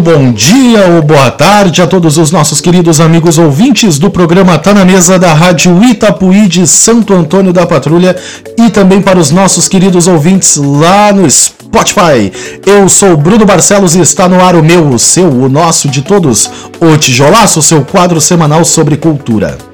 Muito 0.00 0.18
bom 0.18 0.32
dia 0.32 0.86
ou 0.94 1.02
boa 1.02 1.30
tarde 1.30 1.82
a 1.82 1.86
todos 1.86 2.16
os 2.16 2.30
nossos 2.30 2.58
queridos 2.58 3.02
amigos 3.02 3.36
ouvintes 3.36 3.98
do 3.98 4.10
programa 4.10 4.58
Tá 4.58 4.72
na 4.72 4.82
Mesa 4.82 5.18
da 5.18 5.34
Rádio 5.34 5.84
Itapuí 5.84 6.48
de 6.48 6.66
Santo 6.66 7.12
Antônio 7.12 7.52
da 7.52 7.66
Patrulha 7.66 8.16
e 8.56 8.70
também 8.70 9.02
para 9.02 9.18
os 9.18 9.30
nossos 9.30 9.68
queridos 9.68 10.08
ouvintes 10.08 10.56
lá 10.56 11.12
no 11.12 11.30
Spotify. 11.30 12.32
Eu 12.64 12.88
sou 12.88 13.14
Bruno 13.14 13.44
Barcelos 13.44 13.94
e 13.94 14.00
está 14.00 14.26
no 14.26 14.42
ar 14.42 14.56
o 14.56 14.62
meu, 14.62 14.88
o 14.88 14.98
seu, 14.98 15.28
o 15.28 15.50
nosso 15.50 15.86
de 15.86 16.00
todos, 16.00 16.50
o 16.80 16.96
Tijolaço, 16.96 17.60
seu 17.60 17.84
quadro 17.84 18.22
semanal 18.22 18.64
sobre 18.64 18.96
cultura. 18.96 19.69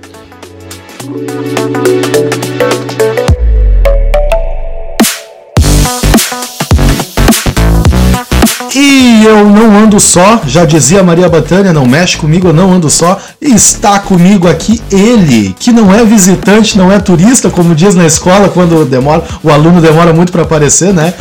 E 8.78 9.24
eu 9.24 9.48
não 9.48 9.74
ando 9.74 9.98
só, 9.98 10.42
já 10.46 10.66
dizia 10.66 11.02
Maria 11.02 11.30
Bethânia, 11.30 11.72
não 11.72 11.86
mexe 11.86 12.18
comigo, 12.18 12.48
eu 12.48 12.52
não 12.52 12.74
ando 12.74 12.90
só. 12.90 13.18
E 13.40 13.54
está 13.54 13.98
comigo 13.98 14.46
aqui 14.46 14.82
ele, 14.92 15.56
que 15.58 15.72
não 15.72 15.94
é 15.94 16.04
visitante, 16.04 16.76
não 16.76 16.92
é 16.92 16.98
turista, 16.98 17.48
como 17.48 17.74
diz 17.74 17.94
na 17.94 18.04
escola 18.04 18.50
quando 18.50 18.84
demora, 18.84 19.24
o 19.42 19.50
aluno 19.50 19.80
demora 19.80 20.12
muito 20.12 20.30
para 20.30 20.42
aparecer, 20.42 20.92
né? 20.92 21.14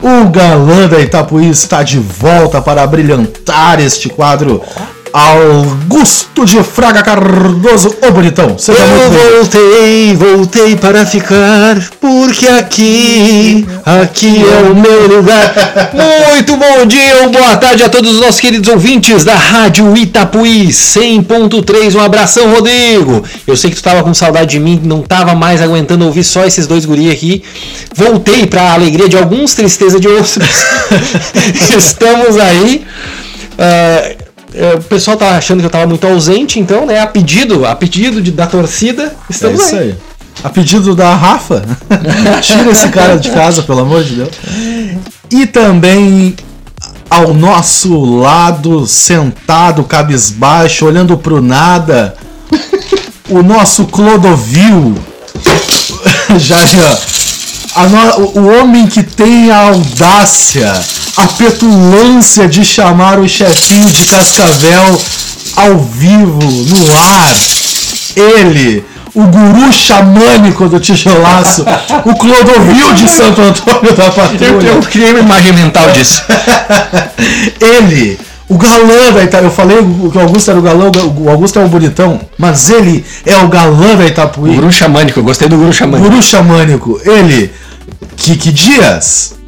O 0.00 0.28
galã 0.28 0.86
da 0.86 1.00
Itapuí 1.00 1.50
está 1.50 1.82
de 1.82 1.98
volta 1.98 2.62
para 2.62 2.86
brilhantar 2.86 3.80
este 3.80 4.08
quadro 4.08 4.62
Augusto 5.12 6.44
de 6.44 6.62
Fraga 6.62 7.02
Cardoso, 7.02 7.96
ô 8.06 8.10
bonitão, 8.12 8.56
seja 8.58 8.78
Eu 8.78 8.88
muito 8.88 9.10
bem. 9.10 9.32
voltei, 9.32 10.16
voltei 10.16 10.76
para 10.76 11.04
ficar, 11.04 11.76
porque 12.00 12.46
aqui, 12.46 13.66
aqui 13.84 14.42
é 14.42 14.70
o 14.70 14.74
meu 14.74 15.16
lugar. 15.16 15.52
Muito 16.30 16.56
bom 16.56 16.86
dia 16.86 17.22
ou 17.22 17.30
boa 17.30 17.56
tarde 17.56 17.82
a 17.82 17.88
todos 17.88 18.12
os 18.12 18.20
nossos 18.20 18.40
queridos 18.40 18.68
ouvintes 18.68 19.24
da 19.24 19.34
Rádio 19.34 19.96
Itapuí 19.96 20.68
100.3. 20.68 21.94
Um 21.94 22.00
abração, 22.00 22.52
Rodrigo. 22.52 23.24
Eu 23.46 23.56
sei 23.56 23.70
que 23.70 23.76
tu 23.76 23.82
tava 23.82 24.02
com 24.02 24.14
saudade 24.14 24.50
de 24.50 24.60
mim, 24.60 24.80
não 24.82 25.02
tava 25.02 25.34
mais 25.34 25.60
aguentando 25.60 26.06
ouvir 26.06 26.24
só 26.24 26.44
esses 26.44 26.66
dois 26.66 26.84
guri 26.84 27.10
aqui. 27.10 27.42
Voltei 27.94 28.46
para 28.46 28.62
a 28.62 28.72
alegria 28.74 29.08
de 29.08 29.16
alguns, 29.16 29.54
tristeza 29.54 29.98
de 29.98 30.08
outros. 30.08 30.38
Estamos 31.76 32.38
aí. 32.38 32.84
Uh, 33.52 34.19
o 34.78 34.82
pessoal 34.82 35.16
tá 35.16 35.36
achando 35.36 35.60
que 35.60 35.66
eu 35.66 35.70
tava 35.70 35.86
muito 35.86 36.06
ausente, 36.06 36.58
então, 36.58 36.86
né? 36.86 37.00
A 37.00 37.06
pedido, 37.06 37.64
a 37.66 37.74
pedido 37.74 38.20
de, 38.20 38.30
da 38.30 38.46
torcida, 38.46 39.14
estamos 39.28 39.60
é 39.60 39.64
isso 39.64 39.76
aí. 39.76 39.82
aí. 39.82 39.96
A 40.42 40.48
pedido 40.48 40.94
da 40.94 41.14
Rafa, 41.14 41.64
tira 42.40 42.70
esse 42.70 42.88
cara 42.88 43.16
de 43.16 43.30
casa, 43.30 43.62
pelo 43.62 43.80
amor 43.80 44.02
de 44.02 44.14
Deus. 44.14 44.30
E 45.30 45.46
também 45.46 46.34
ao 47.10 47.34
nosso 47.34 48.04
lado, 48.20 48.86
sentado, 48.86 49.82
cabisbaixo, 49.82 50.86
olhando 50.86 51.18
pro 51.18 51.42
nada, 51.42 52.14
o 53.28 53.42
nosso 53.42 53.86
Clodovil. 53.86 54.94
já, 56.38 56.64
já. 56.64 56.98
No, 57.76 58.40
o 58.40 58.60
homem 58.60 58.86
que 58.86 59.02
tem 59.02 59.50
a 59.50 59.68
audácia 59.68 60.72
a 61.16 61.26
petulância 61.26 62.48
de 62.48 62.64
chamar 62.64 63.18
o 63.18 63.28
chefinho 63.28 63.86
de 63.88 64.04
Cascavel 64.06 65.00
ao 65.56 65.78
vivo, 65.78 66.40
no 66.40 66.96
ar. 66.96 67.34
Ele, 68.16 68.84
o 69.14 69.22
guru 69.24 69.72
xamânico 69.72 70.68
do 70.68 70.80
tijolaço, 70.80 71.64
o 72.04 72.14
Clodovil 72.14 72.94
de 72.94 73.08
Santo 73.08 73.42
Antônio 73.42 73.94
da 73.94 74.10
Patrulha. 74.10 74.68
Eu, 74.68 74.76
eu 74.76 74.82
criei 74.82 75.10
uma 75.10 75.20
imagem 75.20 75.52
mental 75.52 75.90
disso. 75.90 76.22
ele, 77.60 78.18
o 78.50 78.58
galã 78.58 79.12
da 79.12 79.22
Itapuí. 79.22 79.46
Eu 79.46 79.50
falei 79.50 79.76
que 79.78 80.18
o 80.18 80.20
Augusto 80.20 80.50
era 80.50 80.58
o 80.58 80.62
galã, 80.62 80.90
o 81.16 81.30
Augusto 81.30 81.60
é 81.60 81.64
o 81.64 81.68
bonitão, 81.68 82.20
mas 82.36 82.68
ele 82.68 83.04
é 83.24 83.36
o 83.38 83.48
galã 83.48 83.94
da 83.94 84.04
Itapuí. 84.04 84.50
O 84.50 84.54
guru 84.56 84.72
xamânico, 84.72 85.20
eu 85.20 85.24
gostei 85.24 85.48
do 85.48 85.56
guru 85.56 85.72
xamânico. 85.72 86.10
Guru 86.10 86.20
xamânico, 86.20 87.00
ele, 87.04 87.52
Kiki 88.16 88.50
Dias. 88.50 89.38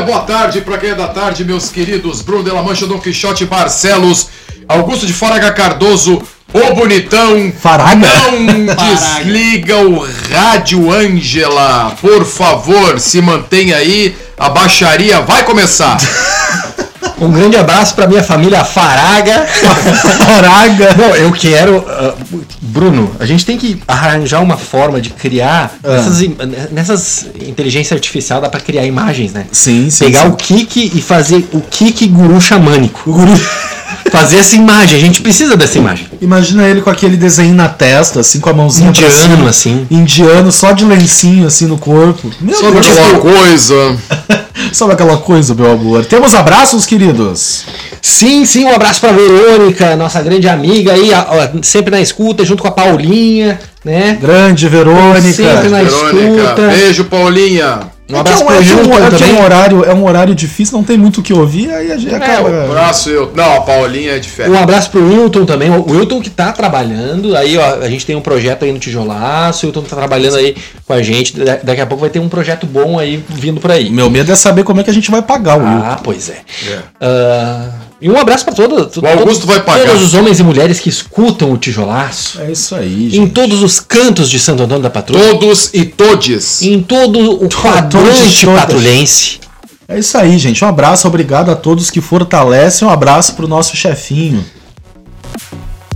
Dia, 0.00 0.02
boa 0.02 0.20
tarde. 0.20 0.60
Para 0.62 0.78
quem 0.78 0.90
é 0.90 0.94
da 0.94 1.08
tarde, 1.08 1.44
meus 1.44 1.68
queridos 1.70 2.22
Bruno 2.22 2.44
de 2.44 2.50
la 2.50 2.62
Mancha, 2.62 2.86
Dom 2.86 2.98
Quixote 2.98 3.44
Barcelos, 3.44 4.28
Augusto 4.68 5.06
de 5.06 5.12
Faraga 5.12 5.52
Cardoso, 5.52 6.22
Ô 6.52 6.74
bonitão, 6.74 7.52
Faraga. 7.60 7.94
não 7.96 8.66
desliga 8.74 9.76
o 9.78 10.04
rádio 10.32 10.90
Ângela, 10.90 11.96
por 12.00 12.24
favor, 12.24 12.98
se 12.98 13.20
mantenha 13.20 13.76
aí, 13.76 14.16
a 14.36 14.48
baixaria 14.48 15.20
vai 15.20 15.44
começar. 15.44 15.96
Um 17.20 17.30
grande 17.30 17.56
abraço 17.56 17.94
para 17.94 18.06
minha 18.06 18.22
família 18.22 18.64
Faraga. 18.64 19.46
Faraga. 20.26 20.94
Bom, 20.94 21.14
eu 21.16 21.30
quero. 21.32 21.78
Uh, 21.78 22.40
Bruno, 22.62 23.14
a 23.20 23.26
gente 23.26 23.44
tem 23.44 23.58
que 23.58 23.80
arranjar 23.86 24.42
uma 24.42 24.56
forma 24.56 25.00
de 25.00 25.10
criar. 25.10 25.72
Ah. 25.84 25.96
Nessas, 25.96 26.70
nessas 26.70 27.26
inteligência 27.46 27.94
artificial 27.94 28.40
dá 28.40 28.48
para 28.48 28.60
criar 28.60 28.86
imagens, 28.86 29.32
né? 29.32 29.46
Sim, 29.52 29.90
sim. 29.90 30.06
Pegar 30.06 30.22
sim. 30.22 30.28
o 30.28 30.36
Kik 30.36 30.92
e 30.94 31.02
fazer 31.02 31.46
o 31.52 31.60
Kik 31.60 32.06
guru 32.08 32.40
xamânico. 32.40 33.10
Guru 33.10 33.32
fazer 34.10 34.38
essa 34.38 34.56
imagem. 34.56 34.96
A 34.96 35.00
gente 35.00 35.20
precisa 35.20 35.56
dessa 35.56 35.76
imagem. 35.76 36.06
Imagina 36.20 36.66
ele 36.66 36.80
com 36.80 36.90
aquele 36.90 37.16
desenho 37.16 37.54
na 37.54 37.68
testa, 37.68 38.20
assim, 38.20 38.40
com 38.40 38.48
a 38.48 38.54
mãozinha 38.54 38.88
Indiano, 38.88 39.14
pra 39.14 39.22
cima. 39.22 39.50
assim. 39.50 39.86
Indiano, 39.90 40.50
só 40.50 40.72
de 40.72 40.84
lencinho, 40.84 41.46
assim, 41.46 41.66
no 41.66 41.76
corpo. 41.76 42.30
Meu 42.40 42.56
Só 42.56 42.68
aquela 42.68 43.18
coisa. 43.18 43.74
Sabe 44.72 44.92
aquela 44.92 45.16
coisa, 45.18 45.54
meu 45.54 45.70
amor? 45.72 46.04
Temos 46.04 46.34
abraços, 46.34 46.86
queridos? 46.86 47.64
Sim, 48.02 48.44
sim, 48.44 48.64
um 48.64 48.74
abraço 48.74 49.00
pra 49.00 49.12
Verônica, 49.12 49.96
nossa 49.96 50.22
grande 50.22 50.48
amiga 50.48 50.92
aí, 50.92 51.10
ó, 51.12 51.60
sempre 51.62 51.90
na 51.90 52.00
escuta, 52.00 52.44
junto 52.44 52.62
com 52.62 52.68
a 52.68 52.72
Paulinha, 52.72 53.58
né? 53.84 54.18
Grande 54.20 54.68
Verônica. 54.68 55.20
Sempre 55.32 55.68
na 55.68 55.82
Verônica. 55.82 56.42
escuta. 56.42 56.68
Beijo, 56.68 57.04
Paulinha. 57.04 57.80
Um 58.10 58.16
é 58.16 58.20
abraço 58.20 58.42
é, 58.42 58.46
pro 58.46 58.62
Hilton 58.62 58.98
é, 58.98 59.10
também. 59.10 59.30
É 59.30 59.32
um, 59.32 59.44
horário, 59.44 59.84
é 59.84 59.94
um 59.94 60.04
horário 60.04 60.34
difícil, 60.34 60.76
não 60.76 60.84
tem 60.84 60.98
muito 60.98 61.20
o 61.20 61.22
que 61.22 61.32
ouvir, 61.32 61.70
aí 61.70 61.92
a 61.92 61.96
gente 61.96 62.12
é, 62.12 62.16
acaba. 62.16 62.48
Um 62.48 62.64
abraço, 62.70 63.10
eu. 63.10 63.32
Não, 63.34 63.56
a 63.56 63.60
Paulinha 63.60 64.12
é 64.12 64.18
de 64.18 64.28
fé. 64.28 64.48
Um 64.48 64.58
abraço 64.58 64.90
pro 64.90 65.06
Wilton 65.06 65.44
também. 65.44 65.70
O 65.70 65.90
Wilton 65.90 66.20
que 66.20 66.30
tá 66.30 66.52
trabalhando. 66.52 67.36
Aí, 67.36 67.56
ó, 67.56 67.76
a 67.76 67.88
gente 67.88 68.04
tem 68.04 68.16
um 68.16 68.20
projeto 68.20 68.64
aí 68.64 68.72
no 68.72 68.78
Tijolaço. 68.78 69.66
O 69.66 69.68
Wilton 69.68 69.82
tá 69.82 69.96
trabalhando 69.96 70.36
aí 70.36 70.56
com 70.86 70.92
a 70.92 71.02
gente. 71.02 71.34
Daqui 71.38 71.80
a 71.80 71.86
pouco 71.86 72.00
vai 72.00 72.10
ter 72.10 72.18
um 72.18 72.28
projeto 72.28 72.66
bom 72.66 72.98
aí 72.98 73.22
vindo 73.28 73.60
por 73.60 73.70
aí. 73.70 73.90
Meu 73.90 74.10
medo 74.10 74.32
é 74.32 74.36
saber 74.36 74.64
como 74.64 74.80
é 74.80 74.84
que 74.84 74.90
a 74.90 74.94
gente 74.94 75.10
vai 75.10 75.22
pagar 75.22 75.58
o 75.58 75.62
Wilton. 75.62 75.86
Ah, 75.86 76.00
pois 76.02 76.28
é. 76.30 76.40
é. 76.68 77.06
Uh, 77.06 77.89
e 78.00 78.08
um 78.08 78.16
abraço 78.16 78.44
para 78.44 78.54
todos. 78.54 78.96
O 78.96 79.06
Augusto 79.06 79.46
vai 79.46 79.60
pagar. 79.62 79.86
Todos 79.86 80.02
os 80.02 80.14
homens 80.14 80.40
e 80.40 80.42
mulheres 80.42 80.80
que 80.80 80.88
escutam 80.88 81.52
o 81.52 81.58
tijolaço. 81.58 82.40
É 82.40 82.50
isso 82.50 82.74
aí, 82.74 83.10
gente. 83.10 83.20
Em 83.20 83.28
todos 83.28 83.62
os 83.62 83.78
cantos 83.78 84.30
de 84.30 84.38
Santo 84.38 84.62
Antônio 84.62 84.82
da 84.82 84.90
Patrulha. 84.90 85.22
Todos 85.32 85.70
e 85.74 85.84
todes. 85.84 86.62
Em 86.62 86.82
todo 86.82 87.44
o 87.44 87.48
quadrante 87.48 88.46
patrulhense. 88.46 89.40
É 89.86 89.98
isso 89.98 90.16
aí, 90.16 90.38
gente. 90.38 90.64
Um 90.64 90.68
abraço, 90.68 91.06
obrigado 91.06 91.50
a 91.50 91.56
todos 91.56 91.90
que 91.90 92.00
fortalecem. 92.00 92.88
Um 92.88 92.90
abraço 92.90 93.34
pro 93.34 93.46
nosso 93.46 93.76
chefinho. 93.76 94.44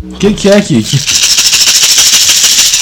O 0.03 0.17
que, 0.17 0.35
que 0.35 0.49
é 0.49 0.61
que, 0.61 0.83
que 0.83 1.34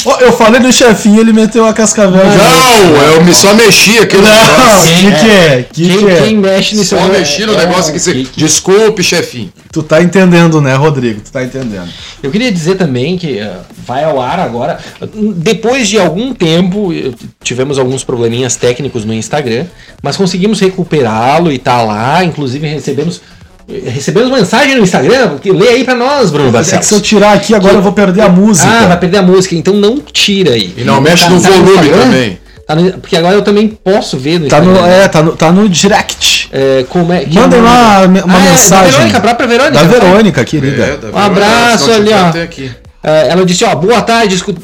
Oh, 0.05 0.17
eu 0.21 0.33
falei 0.33 0.61
do 0.61 0.73
chefinho, 0.73 1.21
ele 1.21 1.33
meteu 1.33 1.65
a 1.65 1.73
cascavel. 1.73 2.25
Não, 2.25 3.03
eu 3.15 3.25
me 3.25 3.33
só 3.33 3.55
mexi 3.55 3.99
aqui 3.99 4.17
no 4.17 4.23
Não, 4.23 4.31
o 4.31 4.87
que, 4.87 5.21
que 5.21 5.31
é? 5.31 5.67
Que 5.73 5.89
quem, 5.89 5.99
que 5.99 6.11
é? 6.11 6.23
quem 6.23 6.37
mexe 6.37 6.75
nisso 6.75 6.97
Só 6.97 7.09
mexi 7.09 7.47
no 7.47 7.55
é, 7.55 7.59
negócio 7.59 7.93
que 7.93 8.01
você. 8.01 8.27
Desculpe, 8.37 9.03
chefinho. 9.03 9.53
Tu 9.71 9.83
tá 9.83 10.03
entendendo, 10.03 10.61
né, 10.61 10.75
Rodrigo? 10.75 11.21
Tu 11.21 11.31
tá 11.31 11.45
entendendo. 11.45 11.89
Eu 12.23 12.31
queria 12.31 12.51
dizer 12.51 12.77
também 12.77 13.17
que 13.17 13.41
uh, 13.41 13.61
vai 13.87 14.05
ao 14.05 14.21
ar 14.21 14.41
agora. 14.41 14.79
Depois 15.37 15.89
de 15.89 15.99
algum 15.99 16.35
tempo, 16.35 16.91
tivemos 17.43 17.79
alguns 17.79 18.05
probleminhas 18.05 18.57
técnicos 18.57 19.05
no 19.05 19.15
Instagram, 19.15 19.67
mas 20.03 20.17
conseguimos 20.17 20.61
recuperá-lo 20.61 21.53
e 21.53 21.59
tá 21.59 21.81
lá. 21.83 22.25
Inclusive 22.25 22.67
recebemos 22.67 23.21
Recebemos 23.69 24.31
mensagem 24.31 24.77
no 24.77 24.83
Instagram, 24.83 25.39
lê 25.45 25.69
aí 25.69 25.85
pra 25.85 25.95
nós, 25.95 26.31
Bruno 26.31 26.51
Barcelos. 26.51 26.77
É 26.77 26.79
que 26.79 26.87
se 26.87 26.95
eu 26.95 27.01
tirar 27.01 27.33
aqui 27.33 27.55
agora 27.55 27.73
que... 27.73 27.79
eu 27.79 27.83
vou 27.83 27.93
perder 27.93 28.23
a 28.23 28.29
música. 28.29 28.69
Ah, 28.69 28.87
vai 28.89 28.99
perder 28.99 29.19
a 29.19 29.23
música, 29.23 29.55
então 29.55 29.75
não 29.75 29.99
tira 29.99 30.53
aí. 30.53 30.75
E 30.77 30.85
não 30.85 31.01
mexe 31.01 31.25
tá, 31.25 31.31
no 31.31 31.41
tá 31.41 31.49
volume 31.49 31.89
no 31.89 31.99
também. 31.99 32.39
Tá 32.67 32.75
no, 32.75 32.93
porque 32.99 33.17
agora 33.17 33.35
eu 33.35 33.43
também 33.43 33.69
posso 33.69 34.17
ver 34.19 34.41
no 34.41 34.49
tá 34.49 34.59
Instagram. 34.59 34.83
No, 34.83 34.89
é, 34.89 35.09
tá 35.09 35.23
no, 35.23 35.37
tá 35.37 35.53
no 35.53 35.69
direct. 35.69 36.49
É, 36.53 36.85
como 36.89 37.13
é, 37.13 37.25
Mandem 37.27 37.59
é 37.59 37.63
lá 37.63 38.03
uma 38.07 38.21
ah, 38.21 38.41
mensagem. 38.41 38.89
É, 38.89 38.91
da 38.91 38.91
Verônica, 38.91 39.19
a 39.19 39.21
própria 39.21 39.49
Verônica. 39.49 39.73
Da 39.73 39.85
Verônica, 39.85 40.45
querida. 40.45 40.83
É, 40.83 40.91
da 40.91 40.97
Verônica, 40.97 41.19
um 41.19 41.19
abraço 41.19 41.91
ali, 41.93 42.11
ó. 42.13 42.82
Ah, 43.05 43.11
ela 43.29 43.45
disse, 43.45 43.65
ó, 43.65 43.75
boa 43.75 44.01
tarde, 44.01 44.37
escu- 44.37 44.55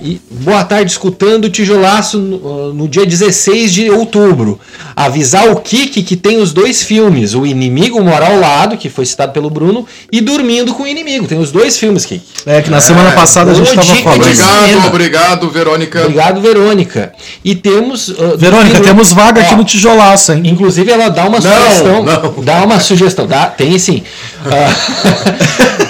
e- 0.00 0.20
boa 0.30 0.62
tarde 0.62 0.90
escutando 0.92 1.46
o 1.46 1.50
tijolaço 1.50 2.16
no, 2.18 2.72
no 2.72 2.88
dia 2.88 3.04
16 3.04 3.72
de 3.72 3.90
outubro. 3.90 4.60
Avisar 4.94 5.48
o 5.50 5.56
Kiki 5.56 6.02
que 6.04 6.14
tem 6.16 6.38
os 6.40 6.52
dois 6.52 6.82
filmes, 6.84 7.34
O 7.34 7.44
Inimigo 7.44 8.00
Mora 8.02 8.26
ao 8.28 8.38
Lado, 8.38 8.76
que 8.76 8.88
foi 8.88 9.04
citado 9.04 9.32
pelo 9.32 9.50
Bruno, 9.50 9.84
e 10.12 10.20
Dormindo 10.20 10.72
com 10.74 10.84
o 10.84 10.86
Inimigo. 10.86 11.26
Tem 11.26 11.38
os 11.40 11.50
dois 11.50 11.76
filmes, 11.76 12.04
Kiki. 12.04 12.24
É 12.46 12.62
que 12.62 12.70
na 12.70 12.80
semana 12.80 13.10
passada 13.12 13.50
a 13.50 13.54
gente 13.54 13.64
boa 13.74 13.76
tava 13.84 13.92
dica 13.92 14.02
falando. 14.10 14.22
Obrigado, 14.22 14.86
obrigado, 14.86 15.50
Verônica. 15.50 16.00
Obrigado, 16.02 16.40
Verônica. 16.40 17.12
E 17.44 17.54
temos... 17.56 18.10
ah, 18.10 18.36
Verônica, 18.36 18.74
Dormindo- 18.74 18.84
temos 18.84 19.12
vaga 19.12 19.40
aqui 19.40 19.56
no 19.56 19.64
tijolaço, 19.64 20.32
hein? 20.32 20.42
Inclusive, 20.44 20.88
ela 20.90 21.08
dá 21.08 21.24
uma 21.26 21.40
Não, 21.40 21.50
sugestão. 21.50 22.04
não. 22.04 22.44
Dá 22.44 22.64
uma 22.64 22.78
sugestão. 22.78 23.26
Dá, 23.26 23.46
tem 23.46 23.76
sim. 23.78 24.02
Ah, 24.46 24.70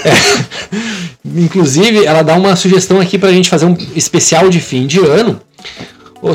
é. 0.09 1.08
Inclusive, 1.35 2.05
ela 2.05 2.21
dá 2.21 2.35
uma 2.35 2.55
sugestão 2.55 2.99
aqui 2.99 3.17
pra 3.17 3.31
gente 3.31 3.49
fazer 3.49 3.65
um 3.65 3.75
especial 3.95 4.49
de 4.49 4.59
fim 4.59 4.87
de 4.87 4.99
ano. 4.99 5.39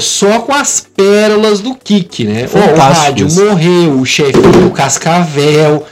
Só 0.00 0.40
com 0.40 0.54
as 0.54 0.86
pérolas 0.96 1.60
do 1.60 1.74
Kik, 1.74 2.24
né? 2.24 2.48
O 2.52 2.78
rádio 2.78 3.28
morreu, 3.30 4.00
o 4.00 4.06
chefinho, 4.06 4.66
o 4.66 4.70
Cascavel. 4.70 5.86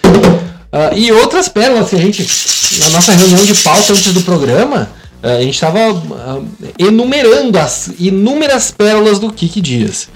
ah, 0.73 0.91
e 0.95 1.13
outras 1.13 1.49
pérolas 1.49 1.91
que 1.91 1.97
a 1.97 1.99
gente. 1.99 2.27
Na 2.81 2.89
nossa 2.91 3.13
reunião 3.13 3.45
de 3.45 3.55
pauta 3.57 3.93
antes 3.93 4.15
do 4.15 4.23
programa, 4.23 4.89
ah, 5.23 5.33
a 5.33 5.43
gente 5.43 5.55
estava 5.55 5.79
enumerando 6.79 7.59
as 7.59 7.91
inúmeras 7.99 8.71
pérolas 8.71 9.19
do 9.19 9.31
Kik 9.31 9.61
Dias. 9.61 10.09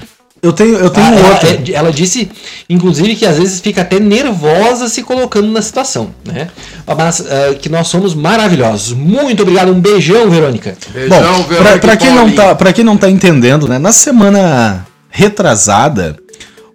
Eu 0.47 0.53
tenho, 0.53 0.77
eu 0.77 0.91
tenho 0.91 1.07
Ah, 1.07 1.15
ela, 1.15 1.29
outra. 1.31 1.49
é, 1.49 1.73
ela 1.73 1.93
disse, 1.93 2.31
inclusive, 2.71 3.17
que 3.17 3.27
às 3.27 3.37
vezes 3.37 3.61
fica 3.61 3.83
até 3.83 3.99
nervosa 3.99 4.89
se 4.89 5.03
colocando 5.03 5.49
na 5.49 5.61
situação, 5.61 6.11
né? 6.25 6.49
Mas 6.87 7.21
ah, 7.21 7.55
que 7.61 7.69
nós 7.69 7.89
somos 7.89 8.15
maravilhosos. 8.15 8.93
Muito 8.97 9.43
obrigado, 9.43 9.73
um 9.73 9.81
beijão, 9.81 10.31
Verônica. 10.31 10.77
Beijão, 10.93 11.19
Bom, 11.19 11.45
pra, 11.45 11.57
Verônica 11.57 11.79
pra 11.81 11.95
e 11.95 11.97
quem 11.97 12.15
não 12.15 12.33
tá, 12.33 12.55
pra 12.55 12.73
quem 12.73 12.85
não 12.85 12.97
tá 12.97 13.11
entendendo, 13.11 13.67
né? 13.69 13.79
Na 13.79 13.93
semana 13.93 14.87
retrasada, 15.11 16.17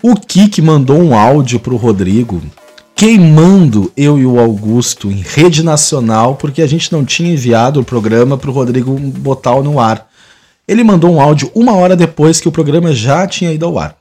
o 0.03 0.15
Kik 0.15 0.61
mandou 0.61 0.97
um 1.01 1.15
áudio 1.15 1.59
pro 1.59 1.75
Rodrigo 1.77 2.41
queimando 2.95 3.91
eu 3.97 4.19
e 4.19 4.25
o 4.25 4.39
Augusto 4.39 5.09
em 5.09 5.23
rede 5.27 5.63
nacional 5.63 6.35
porque 6.35 6.61
a 6.61 6.67
gente 6.67 6.91
não 6.91 7.03
tinha 7.03 7.33
enviado 7.33 7.79
o 7.79 7.83
programa 7.83 8.37
pro 8.37 8.51
Rodrigo 8.51 8.93
botar 8.99 9.55
no 9.61 9.79
ar. 9.79 10.10
Ele 10.71 10.85
mandou 10.85 11.11
um 11.11 11.19
áudio 11.19 11.51
uma 11.53 11.75
hora 11.75 11.97
depois 11.97 12.39
que 12.39 12.47
o 12.47 12.51
programa 12.51 12.93
já 12.93 13.27
tinha 13.27 13.51
ido 13.51 13.65
ao 13.65 13.77
ar. 13.77 13.97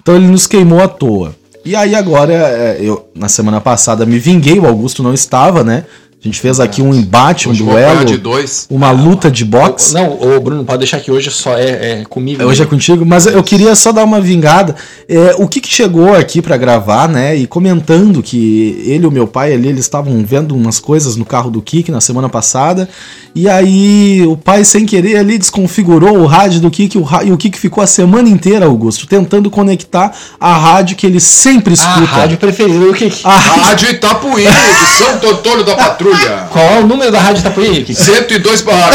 Então 0.00 0.14
ele 0.14 0.28
nos 0.28 0.46
queimou 0.46 0.80
à 0.80 0.86
toa. 0.86 1.34
E 1.64 1.74
aí 1.74 1.96
agora, 1.96 2.32
é, 2.32 2.78
eu 2.80 3.10
na 3.12 3.28
semana 3.28 3.60
passada 3.60 4.06
me 4.06 4.16
vinguei, 4.16 4.56
o 4.60 4.66
Augusto 4.66 5.02
não 5.02 5.12
estava, 5.12 5.64
né? 5.64 5.84
A 6.22 6.28
gente 6.28 6.38
fez 6.38 6.60
aqui 6.60 6.82
um 6.82 6.92
embate, 6.92 7.48
um 7.48 7.54
duelo, 7.54 8.04
de 8.04 8.18
dois. 8.18 8.66
uma 8.68 8.90
luta 8.90 9.30
de 9.30 9.42
boxe. 9.42 9.94
Não, 9.94 10.20
ô 10.20 10.38
Bruno, 10.38 10.62
pode 10.66 10.80
deixar 10.80 11.00
que 11.00 11.10
hoje 11.10 11.30
só 11.30 11.56
é, 11.56 12.00
é 12.00 12.04
comigo. 12.06 12.44
Hoje 12.44 12.62
é 12.62 12.66
contigo, 12.66 13.06
mas 13.06 13.24
eu 13.24 13.42
queria 13.42 13.74
só 13.74 13.90
dar 13.90 14.04
uma 14.04 14.20
vingada. 14.20 14.76
É, 15.08 15.34
o 15.38 15.48
que, 15.48 15.62
que 15.62 15.72
chegou 15.72 16.14
aqui 16.14 16.42
pra 16.42 16.58
gravar, 16.58 17.08
né? 17.08 17.34
E 17.34 17.46
comentando 17.46 18.22
que 18.22 18.84
ele 18.84 19.04
e 19.04 19.06
o 19.06 19.10
meu 19.10 19.26
pai 19.26 19.54
ali, 19.54 19.68
eles 19.68 19.80
estavam 19.80 20.22
vendo 20.22 20.54
umas 20.54 20.78
coisas 20.78 21.16
no 21.16 21.24
carro 21.24 21.50
do 21.50 21.62
Kik 21.62 21.90
na 21.90 22.02
semana 22.02 22.28
passada. 22.28 22.86
E 23.34 23.48
aí 23.48 24.22
o 24.26 24.36
pai, 24.36 24.62
sem 24.62 24.84
querer, 24.84 25.16
ali 25.16 25.38
desconfigurou 25.38 26.18
o 26.18 26.26
rádio 26.26 26.60
do 26.60 26.70
Kik. 26.70 26.98
E 27.24 27.32
o 27.32 27.36
Kik 27.38 27.58
ficou 27.58 27.82
a 27.82 27.86
semana 27.86 28.28
inteira, 28.28 28.66
Augusto, 28.66 29.06
tentando 29.06 29.48
conectar 29.50 30.14
a 30.38 30.54
rádio 30.54 30.96
que 30.96 31.06
ele 31.06 31.18
sempre 31.18 31.72
a 31.72 31.74
escuta. 31.74 32.04
rádio 32.04 32.36
preferida. 32.36 32.84
O 32.84 32.92
que, 32.92 33.10
A 33.24 33.38
Rádio 33.38 33.88
Itapuí, 33.88 34.44
de 34.44 34.98
Santo 34.98 35.26
Antônio 35.26 35.64
da 35.64 35.74
Patrulha. 35.74 36.09
qual 36.50 36.64
é 36.64 36.78
o 36.80 36.86
número 36.86 37.10
da 37.12 37.20
rádio 37.20 37.40
Itapuí? 37.40 37.84
Que- 37.84 37.94
102 37.94 38.62
barra. 38.62 38.92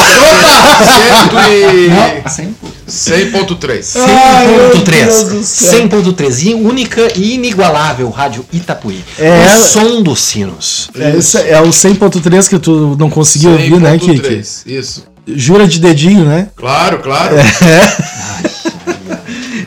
100 1.31 1.89
Não, 1.89 2.07
e... 2.25 2.29
cem- 2.29 2.55
100.3. 2.87 3.95
Ai, 3.99 4.47
meu 4.47 4.69
Deus 4.69 5.23
do 5.23 5.39
100.3. 5.39 5.43
céu. 5.43 5.89
100.3. 5.89 6.43
E 6.45 6.53
única 6.53 7.01
e 7.15 7.33
inigualável 7.33 8.09
rádio 8.09 8.45
Itapuí. 8.53 9.03
É. 9.17 9.55
O 9.57 9.59
som 9.67 10.01
dos 10.03 10.19
sinos. 10.21 10.89
É, 10.97 11.17
esse 11.17 11.37
é 11.37 11.59
o 11.61 11.67
100.3 11.69 12.47
que 12.49 12.59
tu 12.59 12.95
não 12.99 13.09
conseguiu 13.09 13.51
ouvir, 13.51 13.79
né, 13.79 13.97
Kik? 13.97 14.21
100.3, 14.21 14.61
Isso. 14.67 15.03
Jura 15.27 15.67
de 15.67 15.79
dedinho, 15.79 16.23
né? 16.25 16.49
Claro, 16.55 16.99
claro. 16.99 17.35
Eu- 17.35 18.54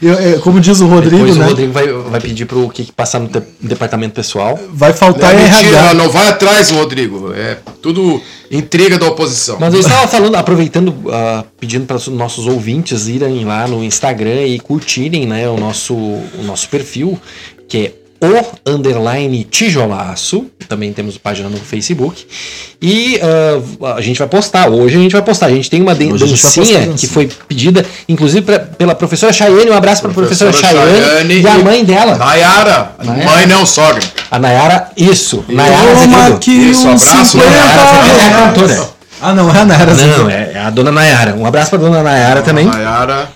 eu- 0.02 0.40
como 0.40 0.60
diz 0.60 0.80
o 0.80 0.86
Rodrigo, 0.86 1.16
Depois 1.18 1.36
né? 1.36 1.44
o 1.44 1.48
Rodrigo 1.48 1.72
vai, 1.72 1.86
vai 1.88 2.20
pedir 2.20 2.46
pro 2.46 2.68
que 2.68 2.90
passar 2.92 3.18
no 3.20 3.28
te- 3.28 3.42
departamento 3.60 4.14
pessoal. 4.14 4.58
Vai 4.72 4.92
faltar 4.92 5.34
É 5.34 5.38
mentira, 5.42 5.78
RH. 5.78 5.94
não 5.94 6.08
vai 6.10 6.28
atrás, 6.28 6.70
Rodrigo. 6.70 7.32
É 7.34 7.58
tudo 7.82 8.20
intriga 8.50 8.98
da 8.98 9.06
oposição. 9.06 9.56
Mas 9.60 9.74
eu 9.74 9.80
estava 9.80 10.06
falando, 10.08 10.36
aproveitando, 10.36 10.94
ah, 11.12 11.44
pedindo 11.60 11.86
para 11.86 11.96
os 11.96 12.08
nossos 12.08 12.46
ouvintes 12.46 13.06
irem 13.08 13.44
lá 13.44 13.66
no 13.68 13.82
Instagram 13.84 14.44
e 14.46 14.58
curtirem 14.58 15.26
né, 15.26 15.48
o, 15.48 15.56
nosso, 15.56 15.94
o 15.94 16.42
nosso 16.44 16.68
perfil, 16.68 17.18
que 17.68 17.78
é 17.78 17.92
o 18.20 18.70
underline 18.70 19.44
tijolaço. 19.44 20.46
Também 20.68 20.92
temos 20.92 21.16
página 21.16 21.48
no 21.48 21.56
Facebook. 21.56 22.26
E 22.82 23.18
ah, 23.82 23.94
a 23.96 24.00
gente 24.00 24.18
vai 24.18 24.28
postar, 24.28 24.68
hoje 24.68 24.96
a 24.96 25.00
gente 25.00 25.12
vai 25.12 25.22
postar. 25.22 25.46
A 25.46 25.50
gente 25.50 25.70
tem 25.70 25.80
uma 25.80 25.94
dan- 25.94 26.08
dancinha 26.16 26.88
que 26.96 27.06
foi 27.06 27.28
pedida, 27.48 27.84
inclusive 28.08 28.42
pra- 28.42 28.58
pela 28.58 28.94
professora 28.94 29.32
Chayane. 29.32 29.70
Um 29.70 29.74
abraço 29.76 30.02
para 30.02 30.10
a 30.10 30.14
professora, 30.14 30.52
Chayane, 30.52 31.40
e 31.40 31.46
a 31.48 31.58
mãe 31.58 31.84
dela, 31.84 32.16
Nayara. 32.16 32.92
Nayara. 33.02 33.30
Mãe 33.30 33.46
não, 33.46 33.64
sogra. 33.64 34.02
a 34.30 34.38
Nayara. 34.38 34.90
Isso, 34.96 35.44
Nayara 35.48 35.86
Toma 35.88 36.16
Azevedo. 36.16 36.34
aqui 36.36 36.70
Isso, 36.70 36.86
um 36.86 36.92
abraço, 36.92 37.24
50 37.32 37.50
Nayara 37.50 38.72
é. 38.84 38.88
Ah, 39.20 39.32
não, 39.34 39.52
é 39.52 39.58
a 39.58 39.64
Nayara. 39.64 39.94
Não, 39.94 40.30
é 40.30 40.52
é 40.54 40.58
a 40.60 40.70
dona 40.70 40.92
Nayara. 40.92 41.34
Um 41.34 41.46
abraço 41.46 41.70
pra 41.70 41.78
dona 41.78 42.02
Nayara 42.02 42.42
também. 42.42 42.66
Nayara. 42.66 43.28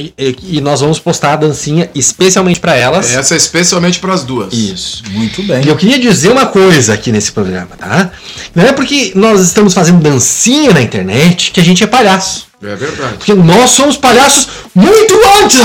E, 0.00 0.14
e- 0.18 0.36
e 0.56 0.60
nós 0.60 0.80
vamos 0.80 0.98
postar 0.98 1.34
a 1.34 1.36
dancinha 1.36 1.90
especialmente 1.94 2.58
pra 2.58 2.74
elas. 2.76 3.12
Essa 3.14 3.34
é 3.34 3.36
especialmente 3.36 3.98
para 3.98 4.14
as 4.14 4.24
duas. 4.24 4.52
Isso. 4.52 5.02
Muito 5.10 5.42
bem. 5.42 5.62
E 5.64 5.68
eu 5.68 5.76
queria 5.76 5.98
dizer 5.98 6.30
uma 6.30 6.46
coisa 6.46 6.94
aqui 6.94 7.12
nesse 7.12 7.30
programa, 7.32 7.68
tá? 7.78 8.10
Não 8.54 8.64
é 8.64 8.72
porque 8.72 9.12
nós 9.14 9.40
estamos 9.42 9.74
fazendo 9.74 10.00
dancinha 10.00 10.72
na 10.72 10.80
internet 10.80 11.50
que 11.50 11.60
a 11.60 11.64
gente 11.64 11.84
é 11.84 11.86
palhaço. 11.86 12.48
É 12.62 12.76
verdade. 12.76 13.14
Porque 13.16 13.32
nós 13.32 13.70
somos 13.70 13.96
palhaços 13.96 14.48
muito 14.74 15.14
antes 15.42 15.58
da 15.58 15.64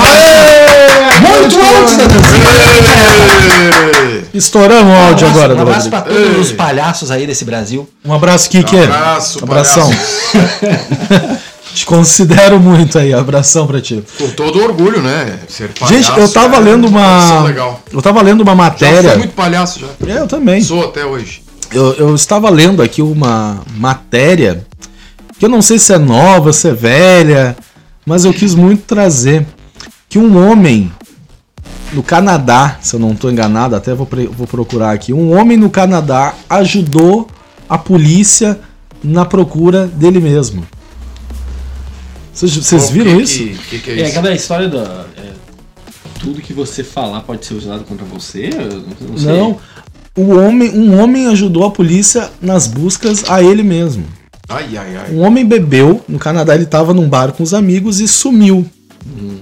Muito 1.20 1.58
antes 1.60 1.96
da 1.98 2.06
dancinha. 2.06 2.46
Estouramos 4.32 4.92
o 4.92 4.96
áudio 4.96 5.26
um 5.26 5.30
abraço, 5.30 5.38
agora, 5.38 5.54
um 5.54 5.60
abraço 5.60 5.90
pra 5.90 6.00
todos 6.02 6.38
os 6.38 6.52
palhaços 6.52 7.10
aí 7.10 7.26
desse 7.26 7.44
Brasil. 7.44 7.88
Um 8.04 8.12
abraço, 8.14 8.48
Kiki. 8.48 8.76
Abraço, 8.78 9.42
Abração. 9.42 9.90
Te 11.76 11.84
considero 11.84 12.58
muito 12.58 12.98
aí. 12.98 13.12
Abração 13.12 13.66
pra 13.66 13.82
ti. 13.82 14.02
Com 14.16 14.30
todo 14.30 14.62
orgulho, 14.62 15.02
né? 15.02 15.38
Ser 15.46 15.70
Gente, 15.86 16.10
eu 16.18 16.26
tava 16.26 16.56
é 16.56 16.60
lendo 16.60 16.88
uma. 16.88 17.42
legal. 17.42 17.82
Eu 17.92 18.00
tava 18.00 18.22
lendo 18.22 18.40
uma 18.40 18.52
Já 18.52 18.56
matéria. 18.56 19.10
fui 19.10 19.18
muito 19.18 19.34
palhaço 19.34 19.80
já. 19.80 19.88
É, 20.10 20.20
eu 20.20 20.26
também. 20.26 20.62
Sou 20.62 20.82
até 20.82 21.04
hoje. 21.04 21.42
Eu, 21.70 21.92
eu 21.96 22.14
estava 22.14 22.48
lendo 22.48 22.80
aqui 22.80 23.02
uma 23.02 23.60
matéria 23.76 24.66
que 25.38 25.44
eu 25.44 25.50
não 25.50 25.60
sei 25.60 25.78
se 25.78 25.92
é 25.92 25.98
nova, 25.98 26.50
se 26.50 26.66
é 26.66 26.72
velha, 26.72 27.54
mas 28.06 28.24
eu 28.24 28.32
quis 28.32 28.54
muito 28.54 28.84
trazer 28.84 29.46
que 30.08 30.18
um 30.18 30.48
homem 30.48 30.90
no 31.92 32.02
Canadá, 32.02 32.78
se 32.80 32.96
eu 32.96 33.00
não 33.00 33.12
estou 33.12 33.30
enganado, 33.30 33.76
até 33.76 33.94
vou, 33.94 34.08
vou 34.30 34.46
procurar 34.46 34.92
aqui, 34.92 35.12
um 35.12 35.38
homem 35.38 35.58
no 35.58 35.68
Canadá 35.68 36.32
ajudou 36.48 37.28
a 37.68 37.76
polícia 37.76 38.58
na 39.04 39.26
procura 39.26 39.86
dele 39.86 40.20
mesmo. 40.20 40.66
Vocês, 42.36 42.90
viram 42.90 43.16
que 43.16 43.22
isso? 43.22 43.38
Que, 43.38 43.54
que, 43.56 43.78
que 43.78 43.90
é 43.90 43.94
É 43.94 43.96
isso? 44.02 44.18
aquela 44.18 44.34
história 44.34 44.68
da. 44.68 45.06
é, 45.16 45.32
tudo 46.20 46.42
que 46.42 46.52
você 46.52 46.84
falar 46.84 47.22
pode 47.22 47.46
ser 47.46 47.54
usado 47.54 47.84
contra 47.84 48.04
você? 48.04 48.50
Eu 48.52 49.08
não 49.08 49.16
sei. 49.16 49.26
Não. 49.26 49.58
O 50.16 50.34
homem, 50.36 50.70
um 50.70 51.00
homem 51.00 51.26
ajudou 51.28 51.64
a 51.64 51.70
polícia 51.70 52.30
nas 52.40 52.66
buscas 52.66 53.28
a 53.28 53.42
ele 53.42 53.62
mesmo. 53.62 54.04
Ai, 54.48 54.76
ai, 54.76 54.96
ai. 54.96 55.12
Um 55.12 55.20
homem 55.22 55.44
bebeu, 55.46 56.02
no 56.08 56.18
Canadá 56.18 56.54
ele 56.54 56.64
estava 56.64 56.92
num 56.94 57.08
bar 57.08 57.32
com 57.32 57.42
os 57.42 57.52
amigos 57.54 58.00
e 58.00 58.08
sumiu. 58.08 58.66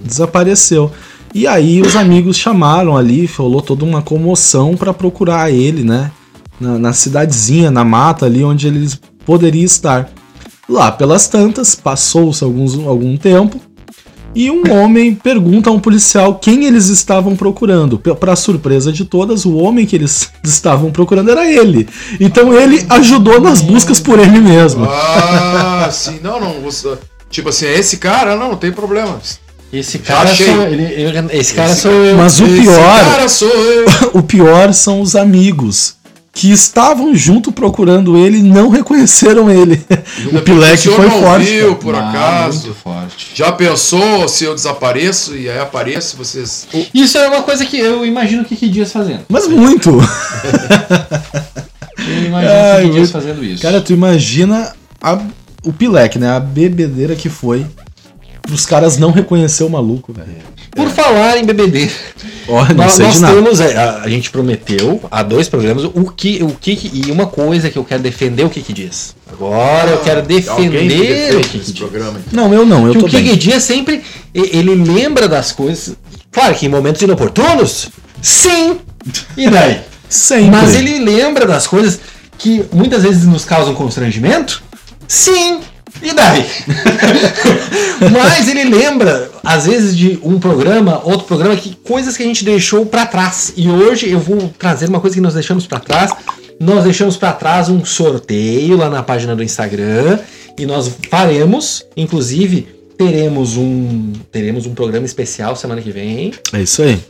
Desapareceu. 0.04 0.90
E 1.34 1.46
aí 1.46 1.80
os 1.80 1.96
amigos 1.96 2.36
chamaram 2.36 2.96
ali, 2.96 3.26
falou 3.26 3.60
toda 3.60 3.84
uma 3.84 4.02
comoção 4.02 4.76
para 4.76 4.94
procurar 4.94 5.50
ele, 5.50 5.82
né? 5.82 6.10
Na, 6.60 6.78
na 6.78 6.92
cidadezinha, 6.92 7.70
na 7.70 7.84
mata 7.84 8.26
ali 8.26 8.44
onde 8.44 8.68
ele 8.68 8.88
poderia 9.26 9.64
estar. 9.64 10.08
Lá 10.68 10.90
pelas 10.90 11.28
tantas, 11.28 11.74
passou-se 11.74 12.42
alguns, 12.42 12.74
algum 12.86 13.16
tempo, 13.16 13.60
e 14.34 14.50
um 14.50 14.62
homem 14.72 15.14
pergunta 15.14 15.70
a 15.70 15.72
um 15.72 15.78
policial 15.78 16.36
quem 16.36 16.64
eles 16.64 16.86
estavam 16.88 17.36
procurando. 17.36 17.98
Para 17.98 18.34
surpresa 18.34 18.92
de 18.92 19.04
todas, 19.04 19.44
o 19.44 19.56
homem 19.56 19.86
que 19.86 19.94
eles 19.94 20.28
estavam 20.42 20.90
procurando 20.90 21.30
era 21.30 21.46
ele. 21.48 21.88
Então 22.18 22.52
ele 22.52 22.84
ajudou 22.88 23.40
nas 23.40 23.60
buscas 23.60 24.00
por 24.00 24.18
ele 24.18 24.40
mesmo. 24.40 24.84
Ah, 24.88 25.88
sim. 25.92 26.18
Não, 26.22 26.40
não. 26.40 26.60
você- 26.60 26.96
Tipo 27.30 27.48
assim, 27.48 27.66
esse 27.66 27.96
cara, 27.96 28.36
não, 28.36 28.50
não 28.50 28.56
tem 28.56 28.70
problema. 28.72 29.18
Esse 29.72 29.98
cara 29.98 30.32
sou 30.34 30.62
ele, 30.62 30.84
eu- 31.02 31.10
esse 31.32 31.52
cara 31.52 31.70
Esse 31.72 31.80
sou 31.82 31.90
eu. 31.90 32.16
Mas 32.16 32.38
o 32.40 32.44
Esse 32.46 32.60
pior, 32.62 33.04
cara 33.04 33.28
sou 33.28 33.48
eu. 33.48 33.86
o 34.14 34.22
pior 34.22 34.72
são 34.72 35.00
os 35.00 35.16
amigos 35.16 35.96
que 36.34 36.50
estavam 36.50 37.14
junto 37.14 37.52
procurando 37.52 38.16
ele 38.18 38.38
e 38.38 38.42
não 38.42 38.68
reconheceram 38.68 39.48
ele. 39.48 39.80
o 40.32 40.40
Pilek 40.40 40.88
foi 40.88 41.06
não 41.06 41.22
forte. 41.22 41.44
viu, 41.46 41.76
por 41.76 41.94
Ah, 41.94 42.08
acaso. 42.10 42.66
Muito 42.66 42.74
forte. 42.80 43.30
Já 43.34 43.52
pensou 43.52 44.28
se 44.28 44.44
eu 44.44 44.54
desapareço 44.54 45.36
e 45.36 45.48
aí 45.48 45.58
apareço, 45.60 46.16
vocês. 46.16 46.66
Isso 46.92 47.16
é 47.18 47.28
uma 47.28 47.42
coisa 47.42 47.64
que 47.64 47.78
eu 47.78 48.04
imagino 48.04 48.42
o 48.42 48.44
Kiki 48.44 48.68
Dias 48.68 48.90
fazendo. 48.92 49.20
Mas 49.28 49.46
muito. 49.46 49.90
Eu 51.96 52.24
imagino 52.26 52.52
o 52.52 52.80
Kiki 52.82 52.90
Dias 52.94 53.10
fazendo 53.10 53.44
isso. 53.44 53.62
Cara, 53.62 53.80
tu 53.80 53.92
imagina 53.92 54.72
a- 55.00 55.20
o 55.64 55.72
Pilek, 55.72 56.18
né? 56.18 56.30
A 56.30 56.40
bebedeira 56.40 57.14
que 57.14 57.28
foi 57.28 57.64
pros 58.42 58.66
caras 58.66 58.98
não 58.98 59.10
reconhecer 59.10 59.64
o 59.64 59.70
maluco, 59.70 60.12
velho. 60.12 60.28
Por 60.72 60.88
falar 60.90 61.38
em 61.38 61.44
BBD, 61.44 61.88
Olha, 62.48 62.68
não 62.74 62.84
nós, 62.84 62.92
sei 62.92 63.06
nós 63.06 63.14
de 63.14 63.20
nada. 63.20 63.34
temos, 63.34 63.60
é, 63.60 63.76
a, 63.76 64.02
a 64.02 64.08
gente 64.08 64.30
prometeu 64.30 65.00
há 65.10 65.22
dois 65.22 65.48
programas 65.48 65.84
o 65.84 66.10
que, 66.10 66.42
o 66.42 66.48
que 66.48 66.90
e 66.92 67.10
uma 67.10 67.26
coisa 67.26 67.70
que 67.70 67.78
eu 67.78 67.84
quero 67.84 68.02
defender 68.02 68.44
o 68.44 68.50
que 68.50 68.60
que 68.62 68.72
diz. 68.72 69.14
Agora 69.30 69.90
eu 69.90 69.98
quero 70.00 70.22
que 70.22 70.28
defender 70.28 71.36
o 71.36 71.40
que 71.40 71.48
que 71.48 71.58
diz. 71.58 71.72
programa. 71.72 72.20
Não, 72.32 72.52
eu 72.52 72.66
não, 72.66 72.86
eu 72.86 72.92
Que 72.92 72.98
tô 73.00 73.06
o 73.06 73.08
Kiki 73.08 73.22
bem. 73.22 73.36
Dias 73.36 73.62
sempre 73.62 74.02
ele 74.34 74.74
lembra 74.74 75.28
das 75.28 75.52
coisas. 75.52 75.96
Claro 76.30 76.54
que 76.54 76.66
em 76.66 76.68
momentos 76.68 77.00
inoportunos, 77.02 77.88
sim. 78.20 78.78
E 79.36 79.48
daí? 79.48 79.80
Sempre. 80.08 80.50
Mas 80.50 80.74
ele 80.76 80.98
lembra 81.00 81.44
das 81.46 81.66
coisas 81.66 81.98
que 82.38 82.64
muitas 82.72 83.02
vezes 83.02 83.24
nos 83.24 83.44
causam 83.44 83.74
constrangimento? 83.74 84.62
Sim. 85.08 85.60
E 86.02 86.12
daí? 86.12 86.46
Mas 88.12 88.48
ele 88.48 88.64
lembra, 88.64 89.30
às 89.42 89.66
vezes, 89.66 89.96
de 89.96 90.18
um 90.22 90.38
programa, 90.38 91.00
outro 91.04 91.26
programa, 91.26 91.56
que 91.56 91.76
coisas 91.76 92.16
que 92.16 92.22
a 92.22 92.26
gente 92.26 92.44
deixou 92.44 92.84
pra 92.84 93.06
trás. 93.06 93.52
E 93.56 93.68
hoje 93.68 94.10
eu 94.10 94.18
vou 94.18 94.52
trazer 94.58 94.88
uma 94.88 95.00
coisa 95.00 95.16
que 95.16 95.22
nós 95.22 95.34
deixamos 95.34 95.66
pra 95.66 95.80
trás. 95.80 96.12
Nós 96.60 96.84
deixamos 96.84 97.16
pra 97.16 97.32
trás 97.32 97.68
um 97.68 97.84
sorteio 97.84 98.76
lá 98.76 98.90
na 98.90 99.02
página 99.02 99.34
do 99.34 99.42
Instagram. 99.42 100.18
E 100.58 100.66
nós 100.66 100.90
faremos, 101.10 101.84
inclusive, 101.96 102.68
teremos 102.96 103.56
um, 103.56 104.12
teremos 104.30 104.66
um 104.66 104.74
programa 104.74 105.06
especial 105.06 105.56
semana 105.56 105.80
que 105.80 105.90
vem. 105.90 106.32
É 106.52 106.60
isso 106.60 106.82
aí. 106.82 107.00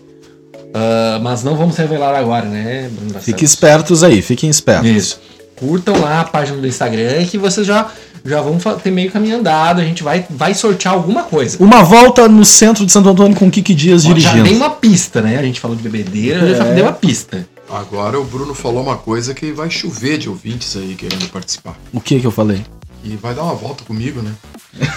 Ah, 0.74 1.20
mas 1.22 1.44
não 1.44 1.56
vamos 1.56 1.76
revelar 1.76 2.16
agora, 2.16 2.46
né? 2.46 2.90
Fiquem 3.20 3.44
espertos 3.44 4.02
aí, 4.02 4.20
fiquem 4.20 4.50
espertos. 4.50 4.90
Isso. 4.90 5.20
Curtam 5.54 6.00
lá 6.00 6.22
a 6.22 6.24
página 6.24 6.58
do 6.58 6.66
Instagram 6.66 7.24
que 7.26 7.38
vocês 7.38 7.64
já, 7.64 7.88
já 8.24 8.40
vão 8.40 8.58
fa- 8.58 8.74
ter 8.74 8.90
meio 8.90 9.10
caminho 9.10 9.38
andado. 9.38 9.80
A 9.80 9.84
gente 9.84 10.02
vai, 10.02 10.24
vai 10.30 10.54
sortear 10.54 10.94
alguma 10.94 11.24
coisa. 11.24 11.56
Uma 11.60 11.82
volta 11.82 12.26
no 12.28 12.44
centro 12.44 12.84
de 12.86 12.92
Santo 12.92 13.08
Antônio 13.10 13.36
com 13.36 13.46
o 13.46 13.50
Kiki 13.50 13.74
Dias 13.74 14.02
Já 14.02 14.12
dei 14.12 14.22
dirigindo. 14.22 14.56
uma 14.56 14.70
pista, 14.70 15.20
né? 15.20 15.38
A 15.38 15.42
gente 15.42 15.60
falou 15.60 15.76
de 15.76 15.82
bebedeira, 15.82 16.40
eu 16.40 16.56
já 16.56 16.64
É. 16.64 16.74
dei 16.74 16.82
uma 16.82 16.92
pista. 16.92 17.46
Agora 17.70 18.20
o 18.20 18.24
Bruno 18.24 18.54
falou 18.54 18.82
uma 18.82 18.96
coisa 18.96 19.34
que 19.34 19.50
vai 19.52 19.70
chover 19.70 20.18
de 20.18 20.28
ouvintes 20.28 20.76
aí 20.76 20.94
querendo 20.94 21.28
participar. 21.30 21.76
O 21.92 22.00
que 22.00 22.20
que 22.20 22.26
eu 22.26 22.30
falei? 22.30 22.60
E 23.02 23.16
vai 23.16 23.34
dar 23.34 23.42
uma 23.42 23.54
volta 23.54 23.84
comigo, 23.84 24.22
né? 24.22 24.30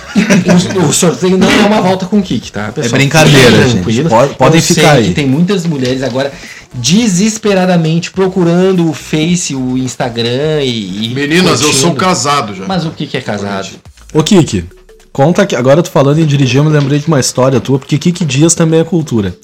O, 0.84 0.88
o 0.90 0.94
sorteio 0.94 1.38
não 1.38 1.50
é 1.50 1.66
uma 1.66 1.82
volta 1.82 2.06
com 2.08 2.18
o 2.20 2.24
Kik, 2.24 2.52
tá? 2.52 2.72
pessoal? 2.72 2.96
É 2.96 2.98
brincadeira, 2.98 3.70
gente. 3.70 4.04
podem 4.38 4.60
ficar 4.62 4.94
aí. 4.94 5.08
que 5.10 5.14
tem 5.14 5.28
muitas 5.28 5.66
mulheres 5.66 6.02
agora 6.02 6.32
desesperadamente 6.74 8.12
procurando 8.12 8.90
o 8.90 8.94
Face, 8.94 9.56
o 9.56 9.78
Instagram 9.78 10.62
e. 10.64 11.06
e 11.06 11.10
Meninas, 11.14 11.62
eu 11.62 11.68
sou 11.74 11.92
curtindo. 11.92 11.96
casado 11.96 12.54
já. 12.56 12.66
Mas 12.68 12.86
o 12.86 12.92
que, 12.92 13.08
que 13.08 13.18
é 13.18 13.22
casado? 13.22 13.70
Ô 14.14 14.24
Kiki, 14.24 14.66
conta 15.12 15.46
que 15.46 15.56
agora 15.56 15.82
tu 15.84 15.90
falando 15.92 16.20
em 16.20 16.26
dirigir, 16.26 16.58
eu 16.58 16.64
me 16.64 16.70
lembrei 16.72 17.00
de 17.00 17.08
uma 17.08 17.20
história 17.20 17.60
tua, 17.60 17.80
porque 17.80 17.98
Kiki 17.98 18.24
Dias 18.26 18.54
também 18.56 18.80
é 18.80 18.84
cultura. 18.84 19.36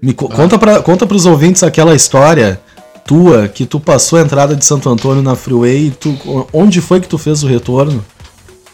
Me 0.00 0.12
co- 0.12 0.28
conta, 0.28 0.58
pra, 0.58 0.80
conta 0.82 1.06
pros 1.06 1.26
ouvintes 1.26 1.62
aquela 1.62 1.94
história 1.94 2.60
tua 3.06 3.48
que 3.48 3.64
tu 3.64 3.78
passou 3.80 4.18
a 4.18 4.22
entrada 4.22 4.54
de 4.56 4.64
Santo 4.64 4.88
Antônio 4.88 5.22
na 5.22 5.34
Freeway 5.36 5.86
e 5.86 5.90
tu, 5.90 6.46
onde 6.52 6.80
foi 6.80 7.00
que 7.00 7.08
tu 7.08 7.18
fez 7.18 7.42
o 7.42 7.46
retorno? 7.46 8.04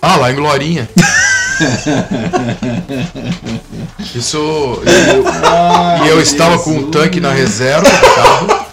Ah, 0.01 0.17
lá 0.17 0.31
em 0.33 0.37
Glorinha. 0.37 0.89
Isso. 4.15 4.37
eu- 4.37 4.83
e 6.05 6.09
eu 6.09 6.21
estava 6.21 6.59
com 6.59 6.71
um 6.73 6.91
tanque 6.91 7.21
na 7.21 7.33
reserva 7.33 7.89
do 7.89 8.15
carro. 8.15 8.69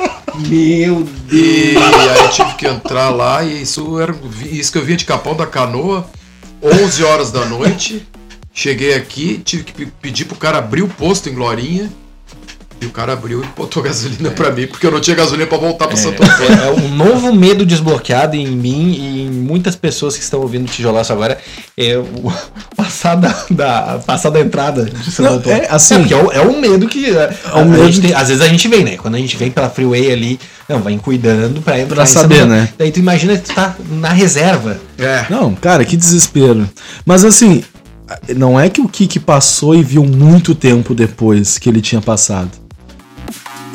Meu 0.47 1.07
E 1.31 1.75
aí 1.77 2.29
tive 2.29 2.53
que 2.55 2.67
entrar 2.67 3.09
lá 3.09 3.43
e 3.43 3.61
isso 3.61 3.99
era 3.99 4.13
isso 4.51 4.71
que 4.71 4.77
eu 4.77 4.83
vinha 4.83 4.97
de 4.97 5.05
Capão 5.05 5.35
da 5.35 5.45
Canoa, 5.45 6.05
11 6.61 7.03
horas 7.03 7.31
da 7.31 7.45
noite. 7.45 8.05
Cheguei 8.53 8.93
aqui, 8.95 9.41
tive 9.43 9.63
que 9.63 9.73
pe- 9.73 9.91
pedir 10.01 10.25
pro 10.25 10.35
cara 10.37 10.57
abrir 10.59 10.81
o 10.81 10.87
posto 10.87 11.29
em 11.29 11.33
Glorinha. 11.33 11.89
E 12.81 12.85
o 12.85 12.89
cara 12.91 13.13
abriu 13.13 13.41
e 13.41 13.47
botou 13.57 13.81
gasolina 13.81 14.31
pra 14.31 14.51
mim, 14.51 14.67
porque 14.67 14.85
eu 14.85 14.91
não 14.91 14.99
tinha 14.99 15.15
gasolina 15.15 15.47
pra 15.47 15.57
voltar 15.57 15.87
pra 15.87 15.95
Santo 15.95 16.21
Antônio. 16.21 16.61
É, 16.61 16.67
é 16.67 16.71
um 16.71 16.89
novo 16.95 17.33
medo 17.33 17.65
desbloqueado 17.65 18.35
em 18.35 18.47
mim 18.47 18.91
e 18.99 19.21
em 19.23 19.29
muitas 19.31 19.75
pessoas 19.77 20.15
que 20.17 20.21
estão 20.23 20.41
ouvindo 20.41 20.65
o 20.65 20.67
Tijolaço 20.71 21.13
agora. 21.13 21.37
É 21.77 21.97
o 21.97 22.31
passar 22.75 23.15
da, 23.15 23.33
da, 23.49 23.99
passar 24.05 24.29
da 24.29 24.41
entrada 24.41 24.85
de 24.85 25.09
Santo 25.11 25.29
Não, 25.29 25.37
Antônio. 25.37 25.57
é, 25.63 25.67
assim- 25.69 25.99
porque 25.99 26.13
é, 26.13 26.17
o- 26.17 26.31
é 26.31 26.41
um 26.41 26.59
medo 26.59 26.87
que. 26.87 27.09
É, 27.15 27.29
um 27.55 27.59
a 27.61 27.65
medo 27.65 28.01
tem- 28.01 28.13
às 28.13 28.27
vezes 28.27 28.41
a 28.43 28.47
gente 28.47 28.67
vem, 28.67 28.83
né? 28.83 28.97
Quando 28.97 29.15
a 29.15 29.19
gente 29.19 29.37
vem 29.37 29.49
pela 29.49 29.69
freeway 29.69 30.11
ali, 30.11 30.39
não, 30.67 30.79
vai 30.81 30.97
cuidando 30.97 31.61
pra 31.61 31.79
entrar 31.79 31.95
Pra 31.95 32.05
saber, 32.05 32.39
Antônio. 32.41 32.55
né? 32.57 32.69
Daí 32.77 32.91
tu 32.91 32.99
imagina 32.99 33.37
que 33.37 33.43
tu 33.49 33.55
tá 33.55 33.73
na 33.89 34.09
reserva. 34.09 34.79
É. 34.99 35.25
Não, 35.29 35.55
cara, 35.55 35.85
que 35.85 35.95
desespero. 35.95 36.69
Mas 37.05 37.23
assim, 37.23 37.63
não 38.35 38.59
é 38.59 38.69
que 38.69 38.81
o 38.81 38.87
Kiki 38.89 39.19
passou 39.19 39.73
e 39.73 39.81
viu 39.81 40.03
muito 40.03 40.53
tempo 40.53 40.93
depois 40.93 41.57
que 41.57 41.69
ele 41.69 41.81
tinha 41.81 42.01
passado. 42.01 42.51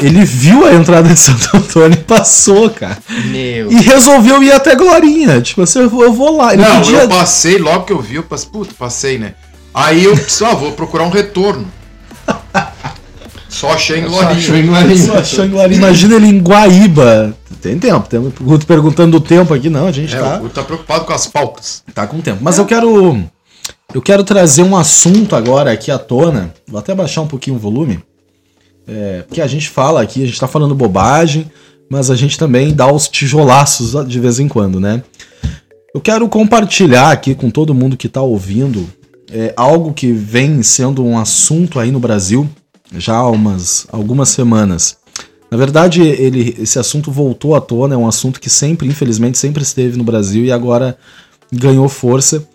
Ele 0.03 0.25
viu 0.25 0.67
a 0.67 0.75
entrada 0.75 1.09
de 1.09 1.19
Santo 1.19 1.57
Antônio 1.57 1.93
e 1.99 2.03
passou, 2.03 2.71
cara. 2.71 2.99
Meu. 3.27 3.71
E 3.71 3.77
resolveu 3.81 4.43
ir 4.43 4.53
até 4.53 4.75
Glorinha. 4.75 5.41
Tipo 5.41 5.63
assim, 5.63 5.81
eu 5.81 5.91
vou, 5.91 6.03
eu 6.05 6.13
vou 6.13 6.37
lá. 6.37 6.53
Ele 6.55 6.63
Não, 6.63 6.77
podia. 6.77 6.99
eu 7.03 7.09
passei, 7.09 7.59
logo 7.59 7.85
que 7.85 7.93
eu 7.93 8.01
vi, 8.01 8.17
eu 8.17 8.23
passei, 8.23 8.49
puta, 8.51 8.75
passei, 8.79 9.19
né? 9.19 9.35
Aí 9.73 10.05
eu 10.05 10.15
disse, 10.15 10.45
ah, 10.45 10.55
vou 10.55 10.73
procurar 10.73 11.05
um 11.05 11.11
retorno. 11.11 11.67
Só 13.49 13.73
achei 13.73 13.99
em 14.01 14.05
Glorinha. 14.07 14.97
Só 14.97 15.15
achou 15.19 15.45
em 15.45 15.51
Glorinha. 15.51 15.77
Imagina 15.79 16.15
ele 16.17 16.27
em 16.29 16.39
Guaíba. 16.41 17.35
Tem 17.61 17.79
tempo. 17.79 18.09
Tem 18.09 18.19
um 18.19 18.31
Guto 18.41 18.65
perguntando 18.67 19.19
do 19.19 19.25
tempo 19.25 19.53
aqui. 19.53 19.69
Não, 19.69 19.87
a 19.87 19.93
gente 19.93 20.15
É, 20.15 20.19
tá, 20.19 20.37
o 20.37 20.41
Guto 20.41 20.55
tá 20.55 20.63
preocupado 20.63 21.05
com 21.05 21.13
as 21.13 21.27
pautas. 21.27 21.83
tá 21.93 22.07
com 22.07 22.21
tempo. 22.21 22.39
Mas 22.41 22.59
eu 22.59 22.65
quero. 22.65 23.23
Eu 23.93 24.01
quero 24.01 24.23
trazer 24.23 24.63
um 24.63 24.77
assunto 24.77 25.35
agora 25.35 25.73
aqui 25.73 25.91
à 25.91 25.99
tona. 25.99 26.55
Vou 26.67 26.79
até 26.79 26.95
baixar 26.95 27.23
um 27.23 27.27
pouquinho 27.27 27.57
o 27.57 27.59
volume. 27.59 28.01
É, 28.87 29.23
porque 29.23 29.41
a 29.41 29.47
gente 29.47 29.69
fala 29.69 30.03
aqui, 30.03 30.23
a 30.23 30.27
gente 30.27 30.41
tá 30.41 30.49
falando 30.49 30.75
bobagem, 30.75 31.51
mas 31.89 32.11
a 32.11 32.17
gente 32.17 32.39
também 32.39 32.75
dá 32.75 32.91
os 32.93 33.09
tijolaços 33.09 34.07
de 34.07 34.21
vez 34.21 34.39
em 34.39 34.49
quando, 34.49 34.81
né? 34.81 35.03
Eu 35.95 36.01
quero 36.01 36.29
compartilhar 36.29 37.11
aqui 37.11 37.35
com 37.35 37.51
todo 37.51 37.75
mundo 37.75 37.97
que 37.97 38.09
tá 38.09 38.23
ouvindo 38.23 38.89
é, 39.33 39.53
algo 39.57 39.93
que 39.93 40.13
vem 40.13 40.63
sendo 40.63 41.05
um 41.05 41.19
assunto 41.19 41.81
aí 41.81 41.91
no 41.91 41.99
Brasil 41.99 42.49
já 42.97 43.17
há 43.17 43.29
umas, 43.29 43.87
algumas 43.91 44.29
semanas. 44.29 44.99
Na 45.51 45.57
verdade, 45.57 46.03
ele, 46.03 46.57
esse 46.59 46.79
assunto 46.79 47.11
voltou 47.11 47.57
à 47.57 47.61
tona, 47.61 47.95
é 47.95 47.99
um 47.99 48.07
assunto 48.07 48.41
que 48.41 48.49
sempre, 48.49 48.87
infelizmente, 48.87 49.37
sempre 49.37 49.63
esteve 49.63 49.99
no 49.99 50.05
Brasil 50.05 50.45
e 50.45 50.53
agora 50.53 50.97
ganhou 51.53 51.89
força, 51.89 52.47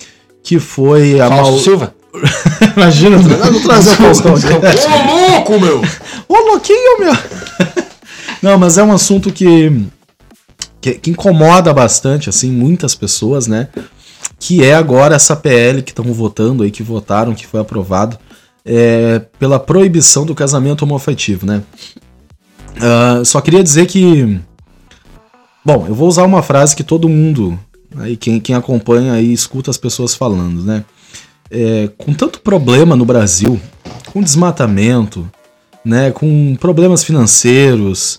que 0.41 0.60
foi 0.60 1.20
a 1.20 1.27
Fausto 1.27 1.51
mal... 1.51 1.60
Silva? 1.60 1.96
Imagina, 2.75 3.22
tra- 3.22 3.50
vou 3.51 3.62
trazer 3.62 3.91
o 3.91 3.95
Faustão 3.95 4.34
aqui. 4.34 4.48
Ô, 4.48 5.31
louco, 5.31 5.60
meu! 5.60 5.81
Ô, 6.27 6.51
louquinho, 6.51 7.00
meu! 7.00 7.13
Não, 8.41 8.57
mas 8.57 8.77
é 8.77 8.84
um 8.84 8.91
assunto 8.93 9.31
que, 9.31 9.86
que, 10.81 10.93
que 10.93 11.10
incomoda 11.12 11.74
bastante, 11.74 12.29
assim, 12.29 12.51
muitas 12.51 12.93
pessoas, 12.95 13.48
né? 13.48 13.69
Que 14.39 14.63
é 14.63 14.75
agora 14.75 15.15
essa 15.15 15.36
PL 15.36 15.81
que 15.81 15.91
estão 15.91 16.05
votando 16.13 16.63
aí, 16.63 16.72
que 16.72 16.84
votaram, 16.84 17.34
que 17.34 17.48
foi 17.48 17.60
aprovado, 17.60 18.17
é, 18.63 19.19
pela 19.39 19.60
proibição 19.60 20.25
do 20.25 20.36
casamento 20.36 20.84
homoafetivo, 20.84 21.45
né? 21.45 21.63
Ah, 22.81 23.22
só 23.24 23.39
queria 23.41 23.63
dizer 23.63 23.86
que. 23.88 24.39
Bom, 25.63 25.86
eu 25.88 25.95
vou 25.95 26.07
usar 26.07 26.24
uma 26.24 26.43
frase 26.43 26.75
que 26.75 26.84
todo 26.84 27.10
mundo, 27.10 27.57
aí 27.98 28.15
quem, 28.15 28.39
quem 28.39 28.53
acompanha 28.55 29.13
aí 29.13 29.31
escuta 29.34 29.72
as 29.72 29.77
pessoas 29.77 30.13
falando, 30.13 30.62
né? 30.62 30.84
É, 31.51 31.89
com 31.97 32.13
tanto 32.13 32.41
problema 32.41 32.95
no 32.95 33.05
Brasil, 33.05 33.59
com 34.11 34.21
desmatamento, 34.21 35.29
né, 35.83 36.11
com 36.11 36.55
problemas 36.59 37.03
financeiros, 37.03 38.17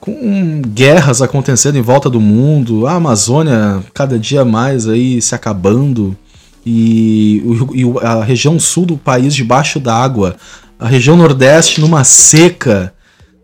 com 0.00 0.60
guerras 0.60 1.22
acontecendo 1.22 1.76
em 1.76 1.82
volta 1.82 2.08
do 2.08 2.20
mundo, 2.20 2.86
a 2.86 2.92
Amazônia 2.92 3.82
cada 3.92 4.18
dia 4.18 4.44
mais 4.44 4.86
aí 4.88 5.20
se 5.20 5.34
acabando 5.34 6.16
e, 6.64 7.42
e 7.74 7.84
a 8.02 8.22
região 8.22 8.58
sul 8.58 8.86
do 8.86 8.96
país 8.96 9.34
debaixo 9.34 9.78
d'água, 9.78 10.36
a 10.78 10.86
região 10.86 11.16
nordeste 11.16 11.80
numa 11.80 12.04
seca, 12.04 12.92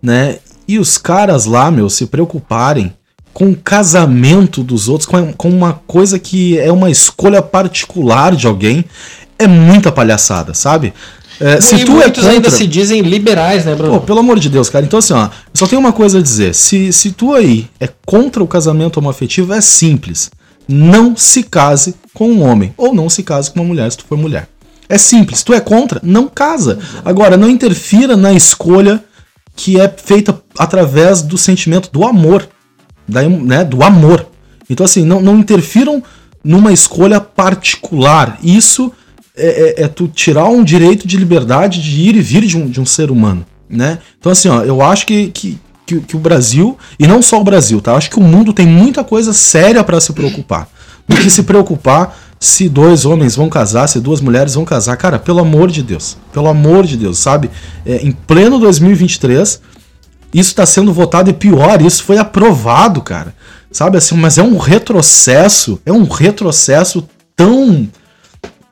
né? 0.03 0.39
E 0.67 0.79
os 0.79 0.97
caras 0.99 1.47
lá, 1.47 1.71
meu, 1.71 1.91
se 1.91 2.07
preocuparem 2.07 2.93
com 3.33 3.51
o 3.51 3.57
casamento 3.57 4.63
dos 4.63 4.89
outros, 4.89 5.09
com, 5.09 5.33
com 5.33 5.49
uma 5.49 5.75
coisa 5.87 6.19
que 6.19 6.59
é 6.59 6.71
uma 6.71 6.91
escolha 6.91 7.41
particular 7.41 8.35
de 8.35 8.47
alguém, 8.47 8.85
é 9.39 9.47
muita 9.47 9.91
palhaçada, 9.91 10.55
sabe? 10.55 10.93
É, 11.41 11.59
se 11.59 11.75
e 11.75 11.85
tu 11.87 11.93
é 11.93 11.95
muitos 11.95 12.27
ainda 12.27 12.43
contra, 12.43 12.51
se 12.51 12.67
dizem 12.67 13.01
liberais, 13.01 13.65
né, 13.65 13.75
Bruno? 13.75 13.95
Pô, 13.95 14.01
pelo 14.01 14.19
amor 14.19 14.39
de 14.39 14.51
Deus, 14.51 14.69
cara. 14.69 14.85
Então, 14.85 14.99
assim, 14.99 15.15
ó, 15.15 15.31
só 15.55 15.67
tenho 15.67 15.81
uma 15.81 15.93
coisa 15.93 16.19
a 16.19 16.23
dizer. 16.23 16.55
Se, 16.55 16.93
se 16.93 17.13
tu 17.13 17.33
aí 17.33 17.67
é 17.81 17.89
contra 18.05 18.43
o 18.43 18.47
casamento 18.47 18.99
homoafetivo, 18.99 19.55
é 19.55 19.61
simples. 19.63 20.31
Não 20.69 21.17
se 21.17 21.43
case 21.43 21.95
com 22.13 22.31
um 22.31 22.43
homem. 22.43 22.75
Ou 22.77 22.95
não 22.95 23.09
se 23.09 23.23
case 23.23 23.51
com 23.51 23.61
uma 23.61 23.67
mulher, 23.67 23.91
se 23.91 23.97
tu 23.97 24.05
for 24.05 24.19
mulher. 24.19 24.49
É 24.87 24.99
simples. 24.99 25.43
Tu 25.43 25.55
é 25.55 25.61
contra? 25.61 25.99
Não 26.03 26.29
casa. 26.29 26.79
Agora, 27.05 27.39
não 27.39 27.49
interfira 27.49 28.19
na 28.19 28.35
escolha 28.35 29.03
que 29.57 29.81
é 29.81 29.89
feita 29.89 30.39
através 30.59 31.23
do 31.23 31.39
sentimento 31.39 31.91
do 31.91 32.05
amor. 32.05 32.47
Da, 33.11 33.23
né, 33.29 33.65
do 33.65 33.83
amor. 33.83 34.27
Então, 34.69 34.87
assim, 34.87 35.05
não, 35.05 35.21
não 35.21 35.39
interfiram 35.39 36.03
numa 36.43 36.73
escolha 36.73 37.21
particular. 37.21 38.39
Isso 38.43 38.93
é, 39.37 39.75
é- 39.81 39.85
é 39.85 39.89
tu 39.89 40.09
tirar 40.09 40.49
um 40.49 40.63
direito 40.65 41.07
de 41.07 41.17
liberdade 41.17 41.83
de 41.83 42.01
ir 42.01 42.17
e 42.17 42.21
vir 42.21 42.45
de 42.47 42.57
um, 42.57 42.67
de 42.69 42.81
um 42.81 42.87
ser 42.87 43.11
humano, 43.11 43.45
né? 43.69 43.99
Então, 44.19 44.31
assim, 44.33 44.49
ó, 44.49 44.63
eu 44.63 44.81
acho 44.83 45.07
que, 45.07 45.29
que, 45.29 45.59
que, 45.87 46.01
que 46.01 46.17
o 46.17 46.21
Brasil, 46.21 46.79
e 46.99 47.07
não 47.07 47.21
só 47.23 47.41
o 47.41 47.45
Brasil, 47.45 47.81
tá? 47.81 47.95
Acho 47.95 48.11
que 48.11 48.19
o 48.19 48.23
mundo 48.23 48.53
tem 48.53 48.67
muita 48.67 49.03
coisa 49.03 49.33
séria 49.33 49.83
para 49.83 50.01
se 50.01 50.13
preocupar. 50.13 50.69
Do 51.09 51.17
que 51.17 51.31
se 51.31 51.43
preocupar 51.43 52.17
se 52.39 52.69
dois 52.69 53.05
homens 53.05 53.37
vão 53.37 53.49
casar, 53.51 53.87
se 53.89 54.01
duas 54.01 54.21
mulheres 54.21 54.55
vão 54.55 54.65
casar. 54.65 54.97
Cara, 54.97 55.19
pelo 55.19 55.41
amor 55.41 55.71
de 55.71 55.83
Deus, 55.83 56.17
pelo 56.33 56.49
amor 56.49 56.87
de 56.87 56.97
Deus, 56.97 57.19
sabe? 57.19 57.51
É, 57.85 57.97
em 57.97 58.13
pleno 58.13 58.59
2023, 58.61 59.61
isso 60.33 60.51
está 60.51 60.65
sendo 60.67 60.93
votado 60.93 61.31
e 61.31 61.33
pior, 61.33 61.81
isso 61.83 62.05
foi 62.05 62.19
aprovado, 62.19 63.01
cara. 63.03 63.35
Sabe 63.71 63.99
assim, 63.99 64.17
mas 64.17 64.39
é 64.39 64.43
um 64.43 64.59
retrocesso, 64.59 65.81
é 65.87 65.93
um 65.93 66.05
retrocesso 66.05 67.09
tão 67.37 67.89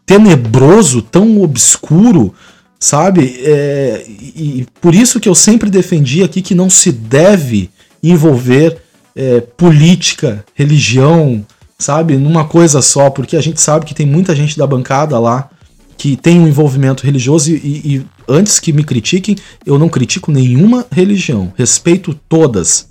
tenebroso, 0.04 1.02
tão 1.02 1.40
obscuro, 1.42 2.34
sabe? 2.80 3.40
É, 3.44 4.04
e, 4.08 4.66
por 4.80 4.94
isso 4.94 5.20
que 5.20 5.28
eu 5.28 5.34
sempre 5.34 5.70
defendi 5.70 6.22
aqui 6.22 6.40
que 6.40 6.54
não 6.54 6.70
se 6.70 6.90
deve 6.90 7.70
envolver 8.02 8.78
é, 9.14 9.40
política, 9.40 10.44
religião, 10.54 11.44
sabe? 11.78 12.16
Numa 12.16 12.44
coisa 12.44 12.80
só, 12.80 13.10
porque 13.10 13.36
a 13.36 13.40
gente 13.40 13.60
sabe 13.60 13.84
que 13.84 13.94
tem 13.94 14.06
muita 14.06 14.34
gente 14.34 14.56
da 14.58 14.66
bancada 14.66 15.18
lá 15.18 15.48
que 15.96 16.16
tem 16.16 16.40
um 16.40 16.48
envolvimento 16.48 17.04
religioso 17.04 17.50
e, 17.50 17.54
e- 17.54 17.96
e 17.96 18.06
antes 18.28 18.60
que 18.60 18.72
me 18.72 18.84
critiquem, 18.84 19.36
eu 19.64 19.78
não 19.78 19.88
critico 19.88 20.30
nenhuma 20.30 20.86
religião, 20.90 21.52
respeito 21.56 22.14
todas, 22.28 22.88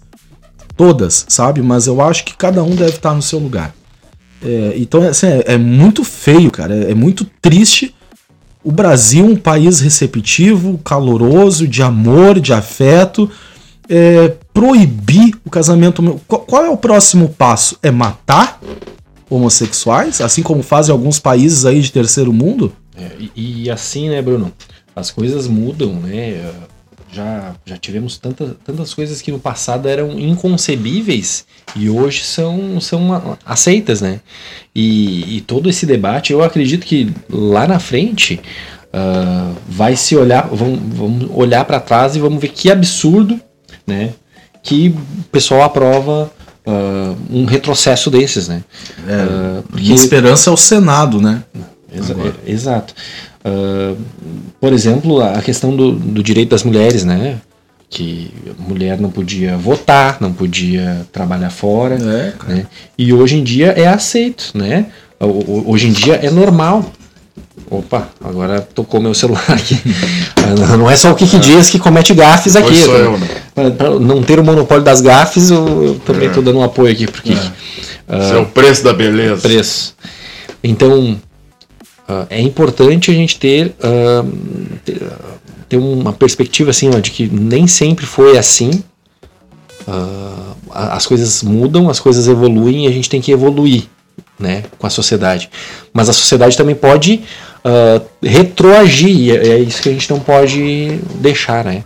todas, 0.75 1.25
sabe? 1.29 1.62
Mas 1.62 1.88
eu 1.88 2.01
acho 2.01 2.25
que 2.25 2.36
cada 2.36 2.63
um 2.63 2.75
deve 2.75 2.96
estar 2.96 3.13
no 3.13 3.22
seu 3.22 3.39
lugar. 3.39 3.74
É, 4.44 4.74
então, 4.75 5.01
assim, 5.03 5.27
é, 5.27 5.44
é 5.53 5.58
muito 5.58 6.03
feio, 6.03 6.51
cara, 6.51 6.75
é, 6.75 6.91
é 6.91 6.94
muito 6.96 7.25
triste 7.41 7.94
o 8.63 8.72
Brasil, 8.72 9.25
um 9.25 9.36
país 9.36 9.79
receptivo, 9.79 10.77
caloroso, 10.79 11.65
de 11.65 11.82
amor, 11.82 12.38
de 12.39 12.51
afeto, 12.51 13.32
é, 13.88 14.36
proibir 14.53 15.36
o 15.46 15.50
casamento. 15.50 16.22
Qual, 16.27 16.41
qual 16.41 16.65
é 16.65 16.70
o 16.70 16.75
próximo 16.75 17.29
passo? 17.29 17.77
É 17.82 17.89
matar 17.89 18.60
homossexuais, 19.29 20.20
assim 20.20 20.44
como 20.44 20.62
fazem 20.62 20.91
alguns 20.91 21.17
países 21.17 21.65
aí 21.65 21.82
de 21.82 21.91
terceiro 21.91 22.34
mundo? 22.34 22.74
É, 22.98 23.12
e, 23.36 23.63
e 23.63 23.70
assim, 23.70 24.10
né, 24.10 24.22
Bruno? 24.22 24.51
As 24.97 25.11
coisas 25.11 25.47
mudam, 25.47 25.93
né? 25.93 26.51
Já, 27.13 27.53
já 27.65 27.77
tivemos 27.77 28.17
tanta, 28.17 28.57
tantas 28.65 28.93
coisas 28.93 29.21
que 29.21 29.31
no 29.31 29.39
passado 29.39 29.87
eram 29.87 30.19
inconcebíveis 30.19 31.45
e 31.75 31.89
hoje 31.89 32.23
são, 32.23 32.81
são 32.81 33.37
aceitas, 33.45 34.01
né? 34.01 34.19
E, 34.75 35.37
e 35.37 35.41
todo 35.41 35.69
esse 35.69 35.85
debate, 35.85 36.33
eu 36.33 36.43
acredito 36.43 36.85
que 36.85 37.13
lá 37.29 37.67
na 37.67 37.79
frente 37.79 38.39
ah, 38.91 39.53
vai 39.69 39.95
se 39.95 40.15
olhar, 40.15 40.47
vamos, 40.51 40.79
vamos 40.97 41.29
olhar 41.33 41.63
para 41.63 41.79
trás 41.79 42.15
e 42.15 42.19
vamos 42.19 42.41
ver 42.41 42.49
que 42.49 42.69
absurdo, 42.71 43.39
né? 43.86 44.13
Que 44.63 44.89
o 44.89 45.23
pessoal 45.31 45.62
aprova 45.63 46.31
ah, 46.65 47.15
um 47.29 47.45
retrocesso 47.45 48.10
desses, 48.10 48.47
né? 48.47 48.63
Ah, 49.07 49.62
Minha 49.73 49.95
esperança 49.95 50.49
é 50.49 50.53
o 50.53 50.57
Senado, 50.57 51.21
né? 51.21 51.43
Exa- 51.93 52.13
Agora. 52.13 52.36
é- 52.45 52.51
exato. 52.51 52.93
Ah, 53.47 53.95
por 54.60 54.73
exemplo, 54.73 55.21
a 55.21 55.41
questão 55.41 55.75
do, 55.75 55.91
do 55.93 56.21
direito 56.21 56.49
das 56.49 56.63
mulheres, 56.63 57.03
né? 57.05 57.38
Que 57.89 58.31
a 58.60 58.62
mulher 58.69 58.99
não 58.99 59.10
podia 59.10 59.55
votar, 59.55 60.17
não 60.19 60.33
podia 60.33 61.07
trabalhar 61.12 61.49
fora, 61.49 61.95
É, 61.95 62.33
né? 62.53 62.65
E 62.97 63.13
hoje 63.13 63.38
em 63.38 63.43
dia 63.43 63.67
é 63.67 63.88
aceito, 63.88 64.51
né? 64.53 64.88
Hoje 65.19 65.88
em 65.88 65.91
dia 65.91 66.15
é 66.15 66.29
normal. 66.29 66.91
Opa, 67.71 68.10
agora 68.23 68.62
tocou 68.62 69.01
meu 69.01 69.13
celular 69.13 69.43
aqui. 69.51 69.77
Não 70.77 70.89
é 70.89 70.95
só 70.95 71.12
o 71.12 71.15
Kiki 71.15 71.38
Dias 71.39 71.69
que 71.69 71.77
comete 71.79 72.13
gafes 72.13 72.55
aqui. 72.55 72.75
Sou 72.83 72.95
eu, 72.95 73.17
né? 73.17 73.27
Pra- 73.77 73.99
não 73.99 74.21
ter 74.23 74.39
o 74.39 74.43
monopólio 74.43 74.83
das 74.83 75.01
gafes, 75.01 75.49
eu, 75.49 75.99
também 76.05 76.25
É. 76.25 76.27
estou 76.27 76.41
dando 76.41 76.60
um 76.60 76.63
apoio 76.63 76.91
aqui 76.93 77.05
pro 77.07 77.21
Kiki. 77.21 77.51
Esse 78.10 78.33
é 78.33 78.38
o 78.38 78.45
preço 78.45 78.83
da 78.83 78.93
beleza. 78.93 79.41
preço. 79.41 79.95
Então, 80.63 81.19
ah, 82.08 82.26
é 82.30 82.41
importante 82.41 83.12
a 83.12 83.13
gente 83.13 83.39
ter, 83.39 83.76
ah, 83.82 84.24
ter, 85.67 85.78
uma 85.78 86.13
perspectiva 86.13 86.72
assim, 86.72 86.89
ó, 86.93 87.00
de 87.00 87.12
que 87.12 87.28
nem 87.28 87.67
sempre 87.67 88.06
foi 88.06 88.38
assim. 88.38 88.84
A- 90.72 90.96
as 90.96 91.06
coisas 91.06 91.43
mudam, 91.43 91.89
as 91.89 92.00
coisas 92.00 92.28
evoluem 92.28 92.86
e 92.86 92.88
a 92.88 92.91
gente 92.91 93.10
tem 93.10 93.22
que 93.22 93.32
evoluir 93.32 93.86
né, 94.39 94.63
com 94.78 94.86
a 94.86 94.89
sociedade. 94.89 95.50
Mas 95.93 96.10
a 96.10 96.13
sociedade 96.13 96.56
também 96.56 96.76
pode 96.76 97.22
ah, 97.63 98.02
retroagir, 98.24 99.10
e 99.10 99.32
é, 99.32 99.48
é 99.50 99.60
isso 99.60 99.82
que 99.82 99.89
a 99.89 99.91
gente 99.91 100.10
não 100.10 100.20
pode 100.20 101.00
deixar. 101.15 101.65
Né? 101.65 101.84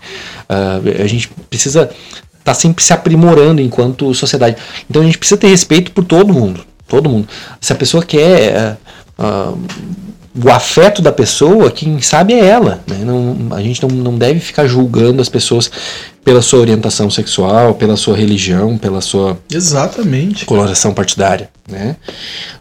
Ah, 0.47 0.79
a 1.03 1.07
gente 1.07 1.29
precisa 1.49 1.89
estar 2.37 2.53
sempre 2.53 2.83
se 2.83 2.93
aprimorando 2.93 3.61
enquanto 3.61 4.13
sociedade. 4.13 4.57
Então 4.89 5.01
a 5.01 5.05
gente 5.05 5.17
precisa 5.17 5.39
ter 5.39 5.47
respeito 5.47 5.91
por 5.91 6.03
todo 6.03 6.33
mundo. 6.33 6.61
Todo 6.87 7.09
mundo. 7.09 7.27
Se 7.59 7.71
a 7.71 7.75
pessoa 7.75 8.03
quer 8.03 8.55
ah, 8.57 8.77
ah, 9.21 9.53
o 10.43 10.49
afeto 10.49 11.01
da 11.01 11.11
pessoa, 11.11 11.69
quem 11.69 12.01
sabe 12.01 12.33
é 12.33 12.45
ela. 12.45 12.81
Né? 12.87 12.99
Não, 13.03 13.53
a 13.55 13.61
gente 13.61 13.81
não, 13.83 13.89
não 13.89 14.17
deve 14.17 14.39
ficar 14.39 14.65
julgando 14.65 15.21
as 15.21 15.27
pessoas 15.29 15.69
pela 16.23 16.41
sua 16.41 16.59
orientação 16.59 17.09
sexual, 17.09 17.75
pela 17.75 17.97
sua 17.97 18.15
religião, 18.15 18.77
pela 18.77 19.01
sua 19.01 19.37
Exatamente. 19.51 20.45
coloração 20.45 20.93
partidária, 20.93 21.49
né? 21.67 21.95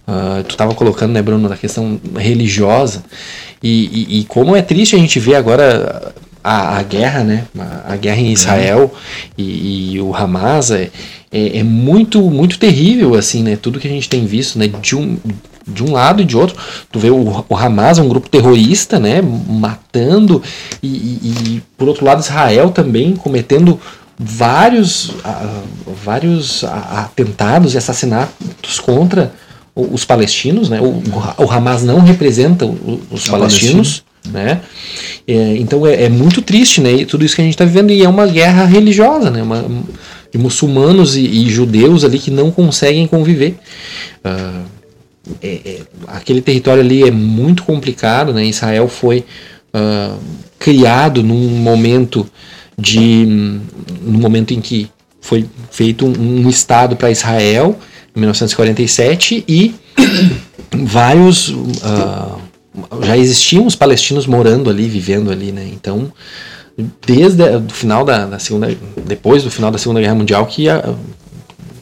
Ah, 0.06 0.42
tu 0.46 0.52
estava 0.52 0.74
colocando, 0.74 1.12
né, 1.12 1.22
Bruno, 1.22 1.48
da 1.48 1.56
questão 1.56 2.00
religiosa 2.16 3.04
e, 3.62 3.84
e- 4.08 4.20
e 4.20 4.24
como 4.24 4.56
é 4.56 4.62
triste 4.62 4.96
a 4.96 4.98
gente 4.98 5.20
ver 5.20 5.36
agora 5.36 6.12
a, 6.42 6.78
a 6.78 6.82
guerra, 6.82 7.22
né? 7.22 7.44
A, 7.56 7.92
a 7.92 7.96
guerra 7.96 8.20
em 8.20 8.32
Israel 8.32 8.92
e, 9.38 9.92
e 9.94 10.00
o 10.00 10.12
Hamas 10.16 10.70
é, 10.72 10.90
é, 11.30 11.58
é 11.58 11.62
muito 11.62 12.20
muito 12.30 12.58
terrível 12.58 13.14
assim, 13.14 13.42
né? 13.44 13.56
Tudo 13.60 13.78
que 13.78 13.86
a 13.86 13.90
gente 13.90 14.08
tem 14.08 14.24
visto, 14.26 14.58
né? 14.58 14.66
De 14.66 14.96
um 14.96 15.18
de 15.70 15.82
um 15.84 15.92
lado 15.92 16.20
e 16.22 16.24
de 16.24 16.36
outro, 16.36 16.56
tu 16.90 16.98
vê 16.98 17.10
o, 17.10 17.44
o 17.48 17.56
Hamas 17.56 17.98
é 17.98 18.02
um 18.02 18.08
grupo 18.08 18.28
terrorista, 18.28 18.98
né, 18.98 19.22
matando 19.22 20.42
e, 20.82 20.86
e- 20.88 21.34
e, 21.56 21.62
por 21.76 21.88
outro 21.88 22.04
lado 22.04 22.20
Israel 22.20 22.70
também 22.70 23.14
cometendo 23.16 23.78
vários 24.18 25.12
ah, 25.24 25.62
vários 26.04 26.62
atentados 26.64 27.74
e 27.74 27.78
assassinatos 27.78 28.78
contra 28.80 29.32
os 29.74 30.04
palestinos, 30.04 30.68
né? 30.68 30.80
O, 30.80 31.02
o 31.42 31.50
Hamas 31.50 31.82
não 31.82 32.00
representa 32.00 32.66
os 33.10 33.26
É 33.28 33.30
palestinos, 33.30 34.04
né? 34.28 34.60
É, 35.26 35.56
então 35.56 35.86
é, 35.86 36.04
é 36.04 36.08
muito 36.08 36.42
triste, 36.42 36.80
né? 36.80 36.92
e 36.92 37.06
Tudo 37.06 37.24
isso 37.24 37.34
que 37.34 37.40
a 37.40 37.44
gente 37.44 37.54
está 37.54 37.64
vivendo 37.64 37.90
e 37.90 38.02
é 38.02 38.08
uma 38.08 38.26
guerra 38.26 38.64
religiosa, 38.66 39.30
né? 39.30 39.42
Uma, 39.42 39.64
de 40.32 40.38
muçulmanos 40.38 41.16
e, 41.16 41.20
e 41.22 41.48
judeus 41.48 42.04
ali 42.04 42.18
que 42.18 42.30
não 42.30 42.50
conseguem 42.50 43.06
conviver. 43.06 43.56
Ah, 44.24 44.62
é- 45.42 45.60
é- 45.64 45.80
aquele 46.08 46.40
território 46.40 46.82
ali 46.82 47.02
é 47.02 47.10
muito 47.10 47.62
complicado, 47.62 48.32
né? 48.32 48.44
Israel 48.44 48.88
foi 48.88 49.24
ah, 49.72 50.16
criado 50.58 51.22
num 51.22 51.48
momento 51.48 52.26
de 52.76 53.24
no 54.02 54.18
momento 54.18 54.52
em 54.52 54.60
que 54.60 54.90
foi 55.20 55.46
feito 55.70 56.06
um, 56.06 56.44
um 56.44 56.48
estado 56.48 56.96
para 56.96 57.10
Israel 57.10 57.78
em 58.16 58.20
1947 58.20 59.44
e 59.46 59.74
vários 60.84 61.54
ah, 61.82 62.36
já 63.02 63.16
existiam 63.16 63.66
os 63.66 63.76
palestinos 63.76 64.26
morando 64.26 64.70
ali, 64.70 64.88
vivendo 64.88 65.30
ali, 65.30 65.52
né? 65.52 65.68
Então 65.72 66.12
desde 67.06 67.42
o 67.42 67.68
final 67.68 68.04
da, 68.04 68.26
da 68.26 68.38
segunda 68.38 68.74
depois 69.06 69.42
do 69.42 69.50
final 69.50 69.70
da 69.70 69.78
segunda 69.78 70.00
guerra 70.00 70.14
mundial 70.14 70.46
que 70.46 70.68
ah, 70.68 70.94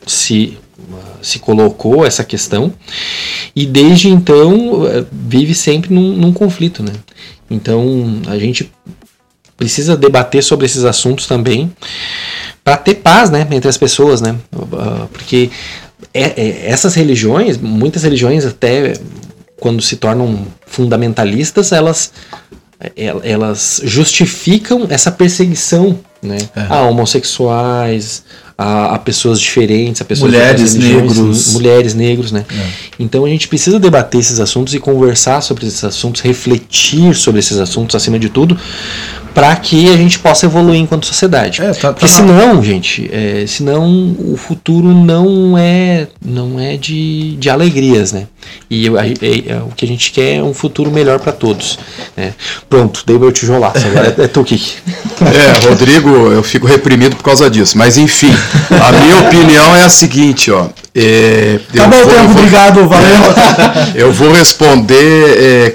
se 0.06 0.58
se 1.20 1.38
colocou 1.38 2.06
essa 2.06 2.22
questão 2.22 2.72
e 3.54 3.66
desde 3.66 4.08
então 4.08 4.86
eh, 4.86 5.04
vive 5.12 5.54
sempre 5.54 5.92
num, 5.92 6.12
num 6.16 6.32
conflito, 6.32 6.82
né? 6.82 6.92
Então 7.50 8.20
a 8.28 8.38
gente 8.38 8.70
precisa 9.56 9.96
debater 9.96 10.42
sobre 10.42 10.66
esses 10.66 10.84
assuntos 10.84 11.26
também 11.26 11.72
para 12.62 12.76
ter 12.76 12.94
paz, 12.96 13.28
né, 13.30 13.46
entre 13.50 13.68
as 13.68 13.76
pessoas, 13.76 14.20
né? 14.20 14.36
Ah, 14.72 15.06
Porque 15.12 15.50
é- 16.14 16.40
é- 16.40 16.70
essas 16.70 16.94
religiões, 16.94 17.56
muitas 17.58 18.04
religiões 18.04 18.44
até 18.44 18.92
quando 19.58 19.82
se 19.82 19.96
tornam 19.96 20.46
fundamentalistas, 20.66 21.72
elas 21.72 22.12
el- 22.96 23.20
elas 23.24 23.80
justificam 23.82 24.86
essa 24.88 25.10
perseguição 25.10 25.98
né, 26.22 26.38
É. 26.54 26.66
a 26.68 26.82
homossexuais, 26.82 28.22
a, 28.60 28.96
a 28.96 28.98
pessoas 28.98 29.40
diferentes, 29.40 30.02
a 30.02 30.04
pessoas 30.04 30.32
Mulheres, 30.32 30.74
negros. 30.74 31.52
mulheres, 31.52 31.94
negros, 31.94 32.32
né? 32.32 32.44
Então 32.98 33.24
a 33.24 33.28
gente 33.28 33.46
precisa 33.46 33.78
debater 33.78 34.20
esses 34.20 34.40
assuntos 34.40 34.74
e 34.74 34.80
conversar 34.80 35.40
sobre 35.40 35.64
esses 35.64 35.84
assuntos, 35.84 36.20
refletir 36.22 37.14
sobre 37.14 37.38
esses 37.38 37.58
assuntos 37.58 37.94
acima 37.94 38.18
de 38.18 38.28
tudo, 38.28 38.58
para 39.34 39.54
que 39.56 39.88
a 39.88 39.96
gente 39.96 40.18
possa 40.18 40.46
evoluir 40.46 40.80
enquanto 40.80 41.06
sociedade. 41.06 41.60
É, 41.62 41.66
tá- 41.72 41.74
tá 41.74 41.92
Porque 41.92 42.06
na- 42.06 42.10
senão, 42.12 42.62
gente, 42.62 43.08
é, 43.12 43.44
senão 43.46 44.14
o 44.18 44.36
futuro 44.36 44.88
não 44.88 45.56
é 45.56 46.06
não 46.24 46.58
é 46.58 46.76
de, 46.76 47.36
de 47.36 47.48
alegrias, 47.48 48.12
né? 48.12 48.26
E 48.70 48.86
eu- 48.86 48.98
a- 48.98 49.06
é- 49.06 49.12
é 49.48 49.56
o 49.64 49.72
que 49.76 49.84
a 49.84 49.88
gente 49.88 50.10
quer 50.10 50.36
é 50.36 50.42
um 50.42 50.52
futuro 50.54 50.90
melhor 50.90 51.18
para 51.20 51.32
todos. 51.32 51.78
né? 52.16 52.32
Pronto, 52.68 53.02
dei 53.06 53.18
meu 53.18 53.30
tijolaço. 53.32 53.86
Agora 53.86 54.14
é, 54.18 54.24
é 54.24 54.28
tu, 54.28 54.42
Kiki. 54.44 54.74
É, 55.20 55.68
Rodrigo, 55.68 56.08
eu 56.30 56.42
fico 56.42 56.66
reprimido 56.66 57.16
por 57.16 57.24
causa 57.24 57.50
disso. 57.50 57.76
Mas 57.76 57.98
enfim, 57.98 58.32
a 58.70 58.92
minha 58.92 59.18
opinião 59.18 59.74
é 59.76 59.84
a 59.84 59.88
seguinte, 59.88 60.50
ó. 60.50 60.68
É, 60.94 61.60
eu 61.74 61.82
Acabou 61.84 62.04
o 62.04 62.08
tempo, 62.08 62.28
vou- 62.28 62.38
obrigado, 62.38 62.88
valeu. 62.88 63.18
Eu 63.94 64.12
vou 64.12 64.32
responder 64.32 65.74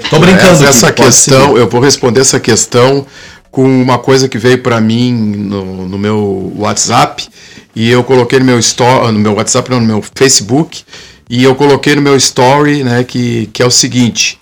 essa, 0.68 0.88
aqui, 0.88 1.02
questão. 1.02 1.56
Eu 1.56 1.68
vou 1.68 1.80
responder 1.80 2.20
essa 2.20 2.40
questão 2.40 3.06
com 3.50 3.64
uma 3.64 3.98
coisa 3.98 4.28
que 4.28 4.36
veio 4.36 4.58
para 4.58 4.80
mim 4.80 5.12
no, 5.12 5.88
no 5.88 5.98
meu 5.98 6.52
WhatsApp 6.56 7.28
e 7.74 7.88
eu 7.88 8.02
coloquei 8.02 8.40
no 8.40 8.44
meu 8.44 8.58
story, 8.58 9.12
no 9.12 9.18
meu 9.20 9.34
WhatsApp, 9.34 9.70
não, 9.70 9.80
no 9.80 9.86
meu 9.86 10.04
Facebook 10.14 10.82
e 11.30 11.42
eu 11.42 11.54
coloquei 11.54 11.94
no 11.94 12.02
meu 12.02 12.16
story, 12.16 12.84
né, 12.84 13.04
que, 13.04 13.48
que 13.52 13.62
é 13.62 13.66
o 13.66 13.70
seguinte: 13.70 14.38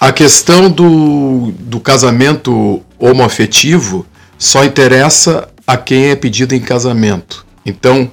a 0.00 0.12
questão 0.12 0.70
do, 0.70 1.52
do 1.58 1.80
casamento 1.80 2.82
homoafetivo 2.98 4.06
só 4.38 4.64
interessa 4.64 5.48
a 5.66 5.76
quem 5.76 6.06
é 6.10 6.16
pedido 6.16 6.54
em 6.54 6.60
casamento. 6.60 7.44
Então, 7.64 8.10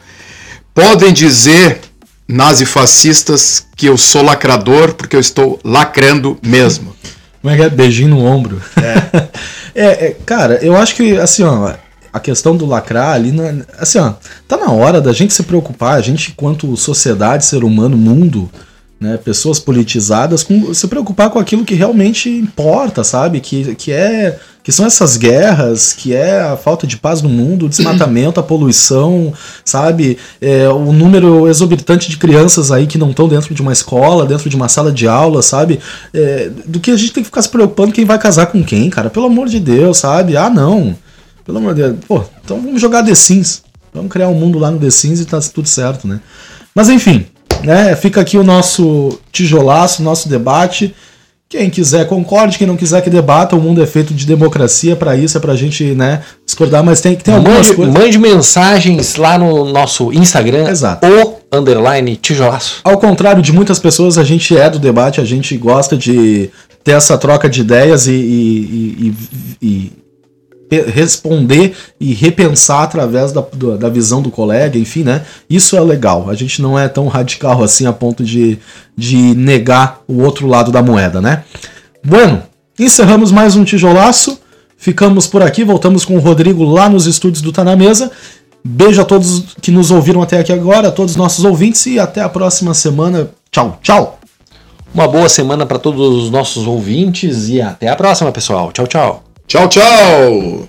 podem 0.74 1.14
dizer 1.14 1.82
nazifascistas 2.28 3.66
que 3.76 3.86
eu 3.88 3.98
sou 3.98 4.24
lacrador 4.24 4.94
porque 4.94 5.16
eu 5.16 5.20
estou 5.20 5.60
lacrando 5.64 6.38
mesmo. 6.42 6.96
Como 7.42 7.54
é 7.54 7.58
que 7.58 7.64
é? 7.64 7.70
Beijinho 7.70 8.10
no 8.10 8.24
ombro. 8.24 8.62
É. 8.78 9.28
é, 10.08 10.16
cara, 10.26 10.60
eu 10.62 10.76
acho 10.78 10.96
que, 10.96 11.18
assim, 11.18 11.44
ó, 11.44 11.74
a 12.14 12.20
questão 12.20 12.56
do 12.56 12.66
lacrar 12.66 13.14
ali, 13.14 13.32
na- 13.32 13.66
assim, 13.78 13.98
ó, 13.98 14.14
tá 14.48 14.58
na 14.58 14.72
hora 14.72 15.02
da 15.02 15.12
gente 15.12 15.34
se 15.34 15.44
preocupar, 15.44 15.96
a 15.96 16.02
gente, 16.02 16.32
enquanto 16.32 16.76
sociedade, 16.78 17.46
ser 17.46 17.64
humano, 17.64 17.98
mundo, 17.98 18.50
né, 19.02 19.18
pessoas 19.18 19.60
politizadas, 19.60 20.44
com, 20.44 20.72
se 20.76 20.88
preocupar 20.88 21.32
com 21.32 21.40
aquilo 21.40 21.66
que 21.66 21.74
realmente 21.74 22.30
importa, 22.30 23.04
sabe? 23.04 23.40
Que, 23.40 23.74
que 23.74 23.92
é. 23.92 24.40
Que 24.64 24.72
são 24.72 24.86
essas 24.86 25.18
guerras, 25.18 25.92
que 25.92 26.14
é 26.14 26.40
a 26.40 26.56
falta 26.56 26.86
de 26.86 26.96
paz 26.96 27.20
no 27.20 27.28
mundo, 27.28 27.66
o 27.66 27.70
desmatamento, 27.70 28.40
a 28.40 28.44
poluição, 28.44 29.34
sabe? 29.66 30.20
É, 30.40 30.70
o 30.70 30.94
número 30.94 31.48
exorbitante 31.48 32.12
de 32.12 32.18
crianças 32.18 32.72
aí 32.72 32.86
que 32.86 33.00
não 33.00 33.10
estão 33.10 33.28
dentro 33.28 33.56
de 33.56 33.62
uma 33.64 33.74
escola, 33.74 34.24
dentro 34.24 34.48
de 34.52 34.56
uma 34.56 34.70
sala 34.70 34.92
de 34.92 35.08
aula, 35.08 35.42
sabe? 35.42 35.80
É, 36.14 36.52
do 36.68 36.80
que 36.80 36.92
a 36.92 36.96
gente 36.96 37.12
tem 37.12 37.24
que 37.24 37.30
ficar 37.30 37.42
se 37.42 37.50
preocupando 37.50 37.92
quem 37.92 38.06
vai 38.06 38.20
casar 38.20 38.46
com 38.46 38.64
quem, 38.64 38.88
cara. 38.92 39.10
Pelo 39.10 39.26
amor 39.26 39.48
de 39.48 39.60
Deus, 39.60 39.98
sabe? 39.98 40.38
Ah, 40.38 40.48
não. 40.48 40.96
Pelo 41.44 41.58
amor 41.58 41.74
de 41.74 41.82
Deus. 41.82 41.96
Pô, 42.08 42.24
então 42.46 42.62
vamos 42.62 42.80
jogar 42.80 43.04
The 43.04 43.16
Sims. 43.16 43.64
Vamos 43.92 44.12
criar 44.12 44.28
um 44.28 44.36
mundo 44.36 44.60
lá 44.60 44.70
no 44.70 44.78
The 44.78 44.92
Sims 44.92 45.20
e 45.20 45.26
tá 45.26 45.40
tudo 45.42 45.68
certo, 45.68 46.08
né? 46.08 46.20
Mas 46.76 46.88
enfim, 46.88 47.26
né? 47.64 47.96
Fica 47.96 48.22
aqui 48.22 48.38
o 48.38 48.44
nosso 48.44 49.20
tijolaço, 49.32 50.02
nosso 50.04 50.28
debate. 50.30 50.94
Quem 51.50 51.70
quiser 51.70 52.08
concorde, 52.08 52.58
quem 52.58 52.66
não 52.66 52.78
quiser 52.78 53.02
que 53.02 53.10
debata, 53.10 53.58
o 53.58 53.62
mundo 53.62 53.84
é 53.84 53.86
feito 53.86 54.14
de 54.14 54.26
democracia, 54.26 54.96
para 54.96 55.18
isso 55.18 55.38
é 55.38 55.42
pra 55.42 55.54
gente, 55.54 55.84
né, 55.94 56.22
discordar, 56.46 56.82
mas 56.82 57.02
tem 57.02 57.14
que 57.14 57.26
ter 57.26 57.34
algumas 57.34 57.58
Mande, 57.68 57.74
coisas. 57.76 57.94
mande 57.94 58.18
mensagens 58.18 59.18
lá 59.18 59.38
no 59.38 59.66
nosso 59.70 60.14
Instagram, 60.14 60.70
Exato. 60.70 61.06
o 61.06 61.36
underline 61.52 62.16
tijolaço. 62.16 62.80
Ao 62.86 62.98
contrário 62.98 63.42
de 63.42 63.52
muitas 63.52 63.80
pessoas, 63.80 64.18
a 64.18 64.24
gente 64.24 64.56
é 64.58 64.70
do 64.70 64.80
debate, 64.80 65.20
a 65.20 65.26
gente 65.26 65.58
gosta 65.58 65.98
de 65.98 66.50
ter 66.86 66.94
essa 66.94 67.18
troca 67.18 67.50
de 67.50 67.60
ideias 67.60 68.08
e, 68.08 68.12
e- 68.14 69.14
e- 69.62 69.68
e- 69.68 69.92
responder 70.80 71.76
e 72.00 72.14
repensar 72.14 72.84
através 72.84 73.32
da, 73.32 73.44
da 73.78 73.90
visão 73.90 74.22
do 74.22 74.32
colega, 74.32 74.78
enfim, 74.78 75.04
né? 75.04 75.24
Isso 75.50 75.76
é 75.76 75.82
legal. 75.82 76.30
A 76.30 76.34
gente 76.34 76.62
não 76.62 76.80
é 76.80 76.88
tão 76.88 77.08
radical 77.08 77.64
assim 77.64 77.86
a 77.86 77.94
ponto 77.94 78.24
de, 78.24 78.58
de 78.96 79.18
negar 79.36 80.02
o 80.08 80.22
outro 80.22 80.48
lado 80.48 80.72
da 80.72 80.82
moeda, 80.82 81.20
né? 81.20 81.44
Bueno, 82.04 82.42
encerramos 82.80 83.32
mais 83.32 83.56
um 83.56 83.64
tijolaço. 83.64 84.40
Ficamos 84.78 85.28
por 85.28 85.44
aqui, 85.44 85.64
voltamos 85.64 86.06
com 86.06 86.16
o 86.16 86.20
Rodrigo 86.20 86.64
lá 86.64 86.90
nos 86.90 87.06
estúdios 87.06 87.42
do 87.42 87.52
Tá 87.52 87.64
na 87.64 87.76
Mesa. 87.76 88.10
Beijo 88.64 89.02
a 89.02 89.06
todos 89.06 89.56
que 89.62 89.72
nos 89.72 89.92
ouviram 89.92 90.22
até 90.22 90.40
aqui 90.40 90.52
agora, 90.52 90.88
a 90.88 90.92
todos 90.92 91.12
os 91.12 91.18
nossos 91.18 91.44
ouvintes 91.44 91.86
e 91.86 92.00
até 92.00 92.22
a 92.22 92.30
próxima 92.30 92.74
semana. 92.74 93.30
Tchau, 93.52 93.80
tchau! 93.82 94.20
Uma 94.94 95.08
boa 95.08 95.30
semana 95.30 95.66
para 95.66 95.80
todos 95.80 96.24
os 96.24 96.30
nossos 96.30 96.68
ouvintes 96.68 97.48
e 97.48 97.62
até 97.62 97.90
a 97.90 97.96
próxima, 97.96 98.32
pessoal. 98.32 98.72
Tchau, 98.72 98.88
tchau. 98.88 99.31
Tchau, 99.48 99.68
tchau! 99.68 100.68